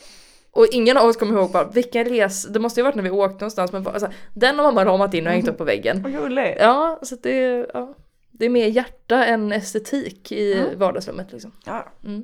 [0.57, 3.09] Och ingen av oss kommer ihåg bara vilken res, det måste ju varit när vi
[3.09, 6.01] åkte någonstans men bara, alltså, den har mamma ramat in och hängt upp på väggen.
[6.01, 6.57] Vad gulligt.
[6.59, 7.93] Ja, så det, är- ja,
[8.31, 10.65] det är mer hjärta än estetik i Ja.
[10.77, 11.51] vardagsrummet liksom.
[11.65, 12.23] Ja, Mm.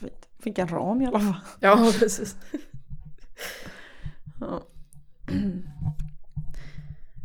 [0.00, 0.28] fint.
[0.42, 1.34] Fick en ram i alla fall.
[1.60, 2.36] Ja, precis.
[4.40, 4.62] Ja.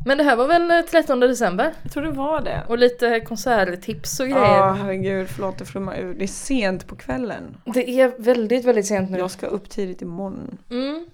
[0.05, 1.73] Men det här var väl eh, 13 december?
[1.83, 2.63] Jag tror det var det.
[2.67, 4.57] Och lite konserttips och grejer.
[4.57, 6.13] Ja, herregud, förlåt det flummar ur.
[6.13, 7.57] Det är sent på kvällen.
[7.65, 9.17] Det är väldigt, väldigt sent nu.
[9.17, 10.57] Jag ska upp tidigt imorgon.
[10.69, 11.05] Mm.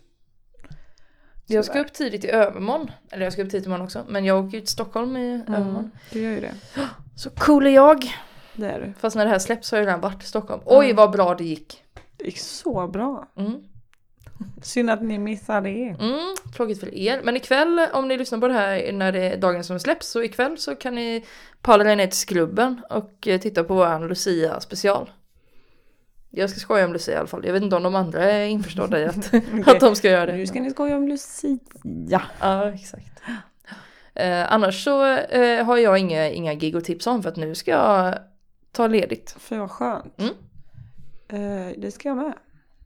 [1.48, 2.92] Jag ska upp tidigt i övermorgon.
[3.12, 4.06] Eller jag ska upp tidigt imorgon också.
[4.10, 5.76] Men jag åker ju till Stockholm i övermorgon.
[5.76, 6.54] Mm, du gör ju det.
[7.16, 8.16] Så cool är jag.
[8.54, 8.94] Det är du.
[9.00, 10.62] Fast när det här släpps har jag redan varit i Stockholm.
[10.66, 10.96] Oj Mm.
[10.96, 11.84] vad bra det gick.
[12.18, 13.28] Det gick så bra.
[13.38, 13.64] Mm.
[14.62, 15.96] Synd att ni missade det.
[16.00, 17.22] Mm, tråkigt för er.
[17.24, 20.24] Men ikväll om ni lyssnar på det här när det är dagen som släpps så
[20.24, 21.26] ikväll så kan ni
[21.62, 25.10] palla er ner till Skrubben och eh, titta på våran Lucia special.
[26.30, 27.46] Jag ska skoja om Lucia i alla fall.
[27.46, 29.34] Jag vet inte om de andra är införstådda i att,
[29.66, 30.38] att de ska göra det.
[30.38, 31.58] Nu ska ni skoja om Lucia.
[32.40, 33.22] Ja, exakt.
[34.14, 37.56] Eh, annars så eh, har jag inga, inga gig att tipsa om för att nu
[37.56, 38.18] ska jag
[38.72, 39.36] ta ledigt.
[39.40, 40.20] För vad skönt.
[40.20, 40.34] Mm.
[41.28, 42.34] Eh, det ska jag med.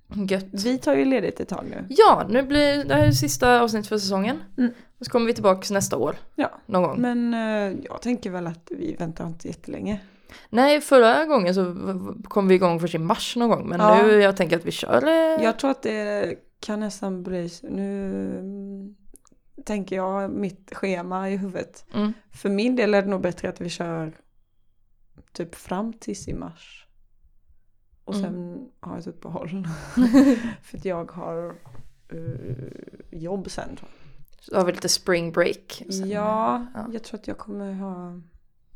[0.08, 0.46] Gött.
[0.52, 1.86] Vi tar ju ledigt ett tag nu.
[1.90, 4.44] Ja, nu blir det här är sista avsnittet för säsongen.
[4.58, 4.72] Mm.
[5.00, 6.16] Och så kommer vi tillbaka nästa år.
[6.36, 6.52] Ja.
[6.66, 7.02] Någon gång.
[7.02, 10.02] Men eh, jag tänker väl att vi väntar inte jättelänge.
[10.50, 11.76] Nej, förra gången så
[12.24, 13.70] kom vi igång först i mars någon gång.
[13.70, 14.02] Men Ja.
[14.04, 18.12] nu jag tänker att vi kör eh, Jag tror att det kan nästan bli Nu
[18.40, 18.96] mm,
[19.66, 21.86] tänker jag mitt schema i huvudet.
[21.94, 22.14] Mm.
[22.32, 24.14] För min del är det nog bättre att vi kör
[25.32, 26.85] typ fram tills i mars.
[28.06, 28.26] Och Mm.
[28.26, 29.50] sen har jag ett uppehåll.
[30.62, 31.56] För att jag har
[32.10, 34.44] eh, jobb sen tror jag.
[34.44, 35.84] Så har vi lite spring break.
[35.90, 36.10] sen.
[36.10, 36.88] Ja, ja.
[36.94, 38.22] jag tror att jag kommer ha...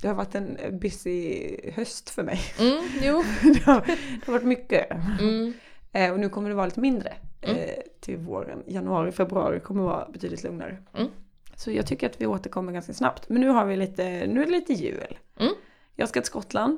[0.01, 2.39] Det har varit en busy höst för mig.
[2.59, 3.23] Mm, jo.
[3.53, 4.87] det, har, det har varit mycket.
[5.19, 5.53] Mm.
[5.91, 7.57] Eh, och nu kommer det vara lite mindre Mm.
[7.57, 7.69] eh,
[7.99, 8.63] till våren.
[8.67, 10.77] Januari, februari kommer vara betydligt lugnare.
[10.97, 11.09] Mm.
[11.55, 13.29] Så jag tycker att vi återkommer ganska snabbt.
[13.29, 15.17] Men nu har vi lite, nu är det lite jul.
[15.39, 15.53] Mm.
[15.95, 16.77] Jag ska till Skottland.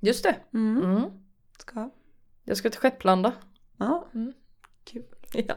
[0.00, 0.36] Just det.
[1.62, 1.90] Ska.
[2.44, 3.32] Jag ska till Skepplanda.
[3.78, 4.32] Ja, Mm.
[4.84, 5.02] kul.
[5.32, 5.54] Ja.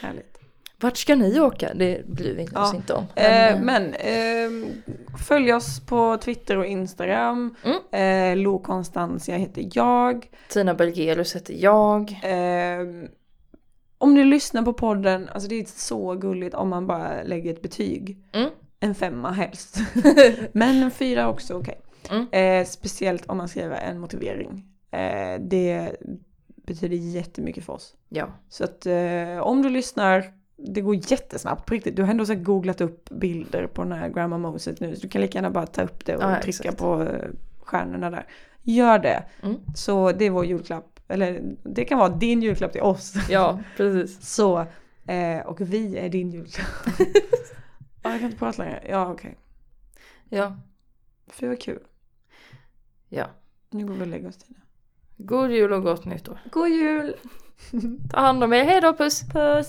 [0.00, 0.38] Härligt.
[0.80, 1.74] Vart ska ni åka?
[1.74, 2.74] Det bryr vi oss Ja.
[2.74, 3.04] inte om.
[3.14, 4.68] Eh, men eh,
[5.28, 7.54] följ oss på Twitter och Instagram.
[7.64, 7.78] Mm.
[7.92, 10.30] Eh, Lo Constantia heter jag.
[10.48, 12.10] Tina Bergerus heter jag.
[12.10, 12.86] Eh,
[13.98, 17.62] om ni lyssnar på podden, alltså det är så gulligt om man bara lägger ett
[17.62, 18.18] betyg.
[18.32, 18.50] Mm.
[18.80, 19.78] En femma helst.
[20.52, 21.80] Men en fyra också okej.
[22.10, 22.26] Mm.
[22.32, 24.64] Eh, speciellt om man skriver en motivering.
[24.94, 25.96] Eh, det
[26.66, 27.94] betyder jättemycket för oss.
[28.08, 28.28] Ja.
[28.48, 31.96] Så att eh, om du lyssnar, det går jättesnabbt på riktigt.
[31.96, 34.96] Du har ändå så googlat upp bilder på den här Grandma Moses nu.
[34.96, 36.78] Så du kan lika gärna bara ta upp det och Ja, trycka exakt.
[36.78, 37.28] på eh,
[37.62, 38.26] stjärnorna där.
[38.62, 39.24] Gör det.
[39.42, 39.56] Mm.
[39.76, 41.00] Så det är vår julklapp.
[41.08, 43.14] Eller det kan vara din julklapp till oss.
[43.30, 44.22] Ja, precis.
[44.34, 44.66] Så,
[45.06, 46.66] eh, och vi är din julklapp.
[48.02, 48.82] ja, jag kan inte prata längre.
[48.88, 49.38] Ja, okej.
[50.28, 50.56] Ja.
[51.26, 51.82] Fy vad kul.
[53.08, 53.26] Ja.
[53.70, 54.58] Nu går vi och lägger oss Tina.
[55.16, 56.38] God jul och gott nytt år.
[56.50, 57.14] God jul!
[58.10, 58.64] Ta hand om er.
[58.64, 59.22] Hej då, puss!
[59.32, 59.68] Puss!